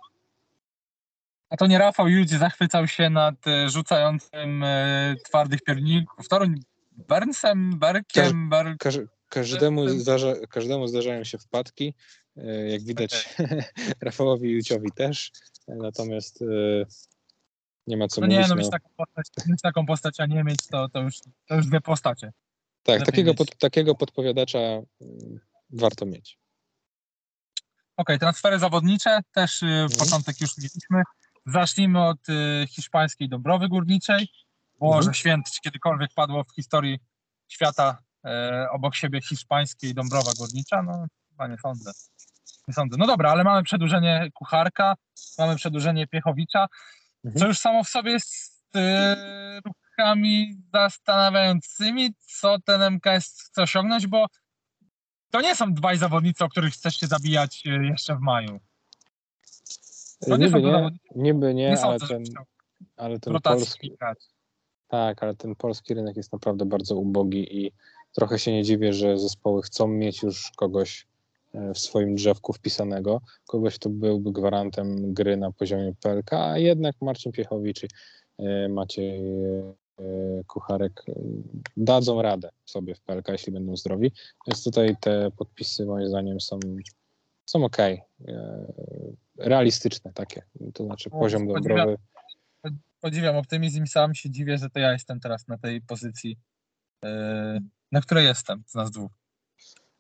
[1.51, 6.29] A to nie Rafał Judź zachwycał się nad e, rzucającym e, twardych pierników.
[6.29, 6.55] Toruń
[6.93, 8.77] Bernsem, Berkiem, Ber...
[8.79, 11.95] Każ, każdemu, zdarza, każdemu zdarzają się wpadki,
[12.37, 13.35] e, jak widać
[14.03, 15.33] Rafałowi Juciowi też,
[15.69, 16.45] natomiast
[17.87, 18.39] nie ma co No mówić.
[18.39, 18.57] nie, no no.
[18.57, 21.81] mieć taką postać, mieć taką postać, a nie mieć, to, to, już, to już dwie
[21.81, 22.33] postacie.
[22.83, 24.85] Tak, lepiej takiego, pod, takiego podpowiadacza mm,
[25.71, 26.39] warto mieć.
[27.97, 29.89] Okej, transfery zawodnicze też Mhm.
[29.99, 31.03] początek już mieliśmy.
[31.47, 34.29] Zacznijmy od y, hiszpańskiej Dąbrowy Górniczej.
[34.81, 35.15] Boże Mhm.
[35.15, 36.99] święty, czy kiedykolwiek padło w historii
[37.49, 40.83] świata e, obok siebie hiszpańskiej Dąbrowa Górnicza?
[40.83, 41.93] No chyba nie sądzę.
[42.69, 42.97] Nie sądzę.
[42.99, 44.95] No dobra, ale mamy przedłużenie Kucharka,
[45.39, 46.67] mamy przedłużenie Piechowicza,
[47.25, 47.41] Mhm.
[47.41, 54.27] co już samo w sobie jest e, ruchami zastanawiającymi, co ten MKS chce osiągnąć, bo
[55.31, 58.61] to nie są dwaj zawodnicy, o których chcesz się zabijać e, jeszcze w maju.
[60.27, 62.25] Nie niby, nie, niby nie, Nie ale ten,
[62.97, 64.19] ale ten polski, grać.
[64.89, 67.73] tak, ale ten polski rynek jest naprawdę bardzo ubogi i
[68.13, 71.07] trochę się nie dziwię, że zespoły chcą mieć już kogoś
[71.55, 76.95] e, w swoim drzewku wpisanego, kogoś, kto byłby gwarantem gry na poziomie PLK, a jednak
[77.03, 77.87] Marcin Piechowicz i
[78.39, 79.21] e, Maciej
[79.99, 81.03] e, Kucharek
[81.77, 84.13] dadzą radę sobie w PLK, jeśli będą zdrowi.
[84.47, 86.59] Więc tutaj te podpisy moim zdaniem są,
[87.47, 87.77] są ok.
[89.39, 90.43] Realistyczne takie.
[90.75, 91.77] To znaczy O, poziom podziwiam.
[91.77, 91.97] dobrowy.
[93.01, 96.39] Podziwiam optymizm i sam się dziwię, że to ja jestem teraz na tej pozycji,
[97.05, 97.59] e,
[97.93, 99.13] na której jestem z nas dwóch.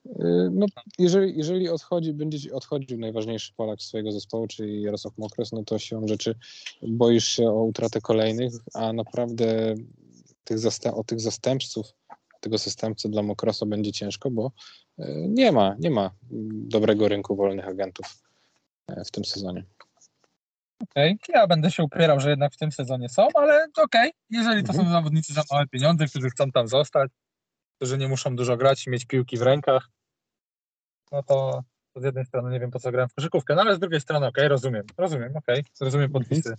[0.07, 0.67] Y, No,
[0.99, 6.09] jeżeli, jeżeli odchodzi, będzie odchodził najważniejszy Polak swojego zespołu, czyli Jarosław Mokros, no to siłą
[6.09, 6.35] rzeczy
[6.83, 9.75] boisz się o utratę kolejnych, a naprawdę
[10.45, 10.59] tych
[10.95, 11.87] o tych zastępców,
[12.47, 14.53] tego zastępcy dla Mokrosa będzie ciężko, bo
[14.99, 16.11] y, nie ma, nie ma
[16.69, 18.07] dobrego rynku wolnych agentów
[18.89, 19.65] e, w tym sezonie.
[20.83, 24.73] Okej, ja będę się upierał, że jednak w tym sezonie są, ale okej, jeżeli to
[24.73, 27.11] są zawodnicy za małe pieniądze, którzy chcą tam zostać,
[27.77, 29.89] którzy nie muszą dużo grać i mieć piłki w rękach,
[31.13, 31.65] no to,
[31.97, 34.27] z jednej strony nie wiem po co grałem w koszykówkę, no ale z drugiej strony
[34.27, 36.53] okej, rozumiem, rozumiem, okej, rozumiem podpisy.
[36.53, 36.57] E,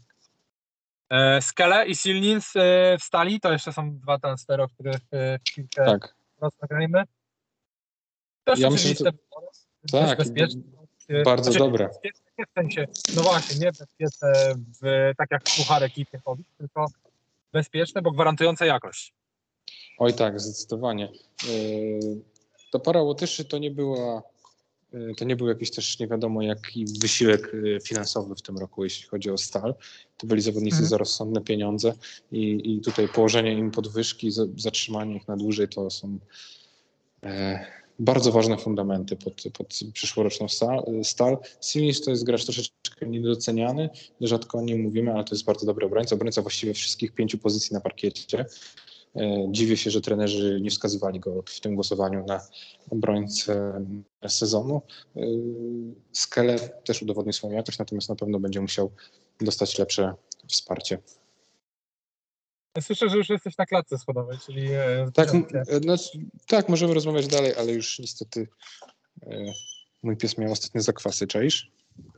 [1.41, 5.85] Skele i Silnins e, w stali, to jeszcze są dwa transfery, o których e, chwilkę
[5.85, 7.03] Tak, rozmawiajmy.
[8.43, 9.03] Też Ja myślę, że
[9.91, 10.19] tak.
[11.09, 11.87] E, bardzo znaczy, dobre.
[11.87, 14.33] bezpieczne nie w sensie, no właśnie, nie bezpieczne
[14.81, 16.85] w, tak jak puchar ekipy Covid, tylko
[17.51, 19.13] bezpieczne, bo gwarantujące jakość.
[19.99, 21.09] Oj tak, zdecydowanie.
[22.71, 24.21] To para Łotyszy to nie była,
[25.17, 29.07] to nie był jakiś też nie wiadomo jaki wysiłek yy, finansowy w tym roku, jeśli
[29.07, 29.75] chodzi o stal.
[30.17, 30.89] To byli zawodnicy Mhm.
[30.89, 31.93] za rozsądne pieniądze
[32.31, 36.19] i, i tutaj położenie im podwyżki, za- zatrzymanie ich na dłużej to są
[37.23, 37.65] e,
[37.99, 40.83] bardzo ważne fundamenty pod, pod przyszłoroczną stal.
[41.03, 41.37] stal.
[41.61, 43.89] Simis to jest gracz troszeczkę niedoceniany,
[44.21, 47.73] rzadko o nim mówimy, ale to jest bardzo dobry obrońca, obrońca właściwie wszystkich pięciu pozycji
[47.73, 48.45] na parkiecie.
[49.15, 52.41] E, Dziwię się, że trenerzy nie wskazywali go w tym głosowaniu na
[52.89, 53.85] obrońcę
[54.27, 54.81] sezonu.
[55.15, 55.21] E,
[56.11, 58.91] Skele też udowodnił swoją jakość, natomiast na pewno będzie musiał
[59.41, 60.13] dostać lepsze
[60.47, 60.97] wsparcie.
[62.81, 65.29] Słyszę, że już jesteś na klatce schodowej, czyli e, Tak,
[65.81, 66.09] znaczy,
[66.47, 68.47] tak, możemy rozmawiać dalej, ale już niestety
[70.03, 71.71] mój pies miał ostatnio zakwasy, czaisz?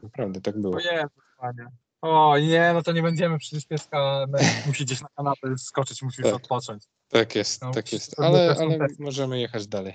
[0.03, 0.75] Naprawdę, tak było.
[0.75, 1.05] O nie,
[1.37, 1.65] panie.
[2.01, 4.25] O nie, no to nie będziemy, przecież pieska
[4.65, 6.41] musi gdzieś na kanapę skoczyć, musi już Tak.
[6.41, 6.83] odpocząć.
[7.07, 8.19] Tak jest, No, tak jest.
[8.19, 9.93] Ale, ale możemy jechać dalej.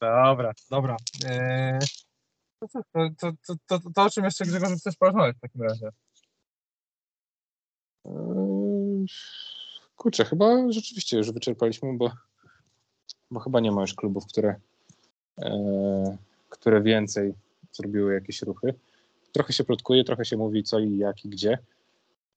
[0.00, 0.96] Dobra, dobra.
[1.24, 1.78] Eee,
[2.60, 2.80] to, co,
[3.18, 3.30] to,
[3.66, 5.88] to, to, o czym jeszcze Grzegorz chcesz porozmawiać w takim razie?
[8.04, 9.06] Eee,
[9.96, 12.10] Kurczę, chyba rzeczywiście już wyczerpaliśmy, bo,
[13.30, 14.60] bo chyba nie ma już klubów, które,
[15.38, 16.16] e,
[16.48, 17.34] które więcej
[17.72, 18.74] zrobiły jakieś ruchy.
[19.36, 21.58] Trochę się plotkuje, trochę się mówi co i jak i gdzie.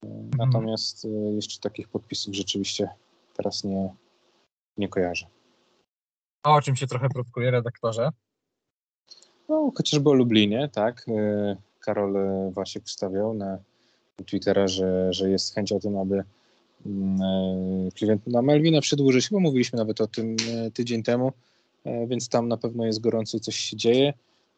[0.04, 2.88] E, Natomiast e, jeszcze takich podpisów rzeczywiście
[3.36, 3.94] teraz nie,
[4.76, 5.26] nie kojarzę.
[6.42, 8.08] A o czym się trochę plotkuje, redaktorze?
[9.48, 11.06] No, chociażby o Lublinie, tak.
[11.08, 12.14] e, Karol
[12.52, 13.58] Wasiek wstawiał na
[14.26, 16.24] Twittera, że, że jest chęć o tym, aby
[16.86, 19.28] mm, klient na Melwina przedłużyć.
[19.28, 20.36] Chyba mówiliśmy nawet o tym
[20.74, 21.32] tydzień temu,
[22.06, 24.12] więc tam na pewno jest gorąco i coś się dzieje.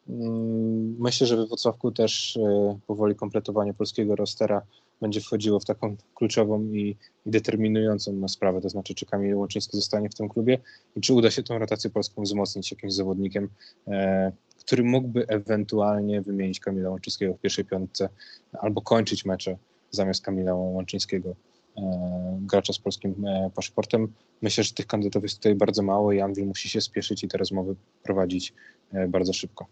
[0.08, 4.62] Mm, Myślę, że we Wrocławku też e, powoli kompletowanie polskiego rostera
[5.00, 6.96] będzie wchodziło w taką kluczową i,
[7.26, 10.58] i determinującą sprawę, to znaczy czy Kamil Łączyński zostanie w tym klubie
[10.96, 13.48] i czy uda się tą rotację polską wzmocnić jakimś zawodnikiem,
[13.88, 18.08] e, który mógłby ewentualnie wymienić Kamila Łączyńskiego w pierwszej piątce
[18.52, 19.56] albo kończyć mecze
[19.90, 21.34] zamiast Kamila Łączyńskiego,
[21.76, 24.12] e, gracza z polskim e, paszportem.
[24.42, 27.38] Myślę, że tych kandydatów jest tutaj bardzo mało i Anwil musi się spieszyć i te
[27.38, 28.54] rozmowy prowadzić
[28.92, 29.66] e, bardzo szybko.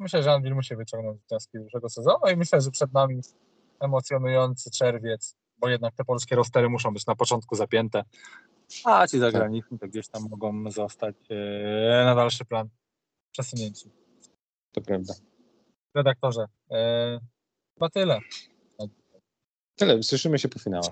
[0.00, 3.20] Myślę, że Anwil musi wyciągnąć wnioski z dużego sezonu i myślę, że przed nami
[3.80, 8.04] emocjonujący czerwiec, bo jednak te polskie rostery muszą być na początku zapięte,
[8.84, 12.68] a ci zagraniczni to gdzieś tam mogą zostać e, na dalszy plan
[13.32, 13.90] przesunięci.
[14.72, 15.14] To prawda.
[15.94, 17.20] Redaktorze, e,
[17.74, 18.18] chyba tyle.
[19.76, 20.84] Tyle, słyszymy się po finały?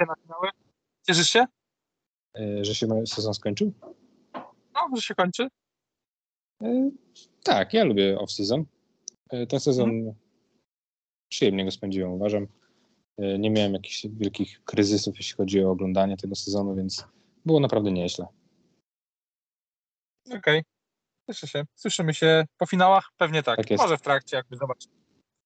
[1.07, 1.45] Cieszysz się?
[2.35, 3.73] E, Że się sezon skończył?
[4.75, 5.49] No, że się kończy?
[7.45, 8.65] Tak, ja lubię off-season.
[9.31, 10.15] E, Ten sezon
[11.29, 12.47] przyjemnie go spędziłem, uważam.
[13.19, 17.05] E, Nie miałem jakichś wielkich kryzysów, jeśli chodzi o oglądanie tego sezonu, więc
[17.47, 18.27] było naprawdę nieźle.
[20.31, 20.63] Okej.
[21.27, 21.65] Cieszę się.
[21.75, 23.11] Słyszymy się po finałach?
[23.17, 23.57] Pewnie tak.
[23.57, 23.79] Tak.
[23.79, 24.85] Może w trakcie, jakby zobacz.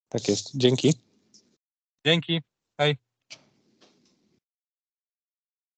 [0.09, 0.57] Tak jest.
[0.57, 0.95] Dzięki.
[2.07, 2.41] Dzięki.
[2.80, 2.97] Hej.